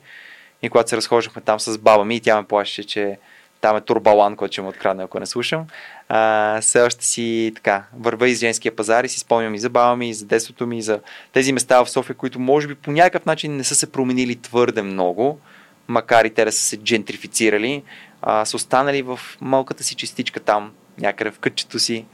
и 0.62 0.68
когато 0.68 0.90
се 0.90 0.96
разхождахме 0.96 1.42
там 1.42 1.60
с 1.60 1.78
баба 1.78 2.04
ми 2.04 2.16
и 2.16 2.20
тя 2.20 2.36
ме 2.36 2.46
плащаше, 2.46 2.84
че 2.84 3.18
там 3.60 3.76
е 3.76 3.80
Турбалан, 3.80 4.36
който 4.36 4.52
ще 4.52 4.62
му 4.62 4.68
открадне, 4.68 5.04
ако 5.04 5.20
не 5.20 5.26
слушам. 5.26 5.66
А, 6.08 6.60
все 6.60 6.80
още 6.80 7.04
си 7.04 7.52
така, 7.54 7.84
върва 7.98 8.28
из 8.28 8.38
женския 8.38 8.76
пазар 8.76 9.04
и 9.04 9.08
си 9.08 9.20
спомням 9.20 9.54
и 9.54 9.58
за 9.58 9.70
баба 9.70 9.96
ми, 9.96 10.10
и 10.10 10.14
за 10.14 10.26
детството 10.26 10.66
ми, 10.66 10.78
и 10.78 10.82
за 10.82 11.00
тези 11.32 11.52
места 11.52 11.84
в 11.84 11.90
София, 11.90 12.16
които 12.16 12.40
може 12.40 12.68
би 12.68 12.74
по 12.74 12.90
някакъв 12.90 13.26
начин 13.26 13.56
не 13.56 13.64
са 13.64 13.74
се 13.74 13.92
променили 13.92 14.36
твърде 14.36 14.82
много, 14.82 15.40
макар 15.88 16.24
и 16.24 16.30
те 16.30 16.44
да 16.44 16.52
са 16.52 16.62
се 16.62 16.76
джентрифицирали, 16.76 17.82
а, 18.22 18.44
са 18.44 18.56
останали 18.56 19.02
в 19.02 19.20
малката 19.40 19.84
си 19.84 19.94
частичка 19.94 20.40
там, 20.40 20.72
някъде 20.98 21.30
в 21.30 21.38
кътчето 21.38 21.78
си, 21.78 22.06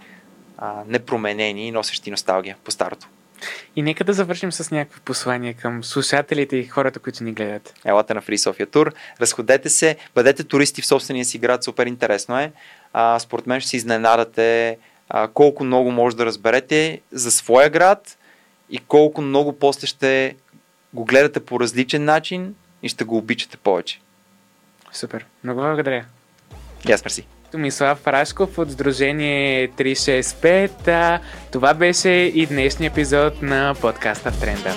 а, 0.59 0.83
непроменени 0.87 1.69
и 1.69 1.71
носещи 1.71 2.11
носталгия 2.11 2.57
по 2.65 2.71
старото. 2.71 3.09
И 3.77 3.83
нека 3.83 4.05
да 4.05 4.13
завършим 4.13 4.53
с 4.53 4.71
някакво 4.71 5.01
послание 5.01 5.55
към 5.55 5.85
слушателите 5.85 6.57
и 6.57 6.67
хората, 6.67 6.99
които 6.99 7.25
ни 7.25 7.33
гледат. 7.33 7.75
Елате 7.85 8.15
на 8.15 8.23
Free 8.23 8.37
Sofia 8.37 8.67
Tour, 8.67 8.93
разходете 9.21 9.69
се, 9.69 9.97
бъдете 10.15 10.45
туристи 10.45 10.83
в 10.83 10.87
собствения 10.87 11.25
си 11.25 11.39
град, 11.39 11.65
супер 11.65 11.87
интересно 11.87 12.39
е. 12.39 12.53
А, 12.93 13.19
според 13.19 13.47
мен 13.47 13.61
ще 13.61 13.71
се 13.71 13.77
изненадате 13.77 14.79
а, 15.09 15.29
колко 15.29 15.65
много 15.65 15.91
може 15.91 16.17
да 16.17 16.27
разберете 16.27 17.01
за 17.13 17.31
своя 17.31 17.71
град 17.71 18.19
и 18.71 18.79
колко 18.79 19.23
много 19.23 19.59
после 19.59 19.87
ще 19.87 20.37
го 20.95 21.05
гледате 21.05 21.41
по 21.41 21.61
различен 21.61 22.05
начин 22.05 22.55
и 22.83 22.89
ще 22.89 23.05
го 23.05 23.17
обичате 23.17 23.57
повече. 23.57 24.01
Супер. 24.95 25.27
Много 25.45 25.61
благодаря. 25.61 26.05
И 26.89 26.93
аз 26.93 27.05
мерси. 27.05 27.27
Томислав 27.53 28.07
Рашков 28.07 28.59
от 28.59 28.71
Сдружение 28.71 29.69
365. 29.69 31.21
Това 31.53 31.75
беше 31.75 32.11
и 32.11 32.47
днешния 32.47 32.89
епизод 32.89 33.43
на 33.43 33.75
подкаста 33.81 34.31
в 34.31 34.41
тренда. 34.41 34.71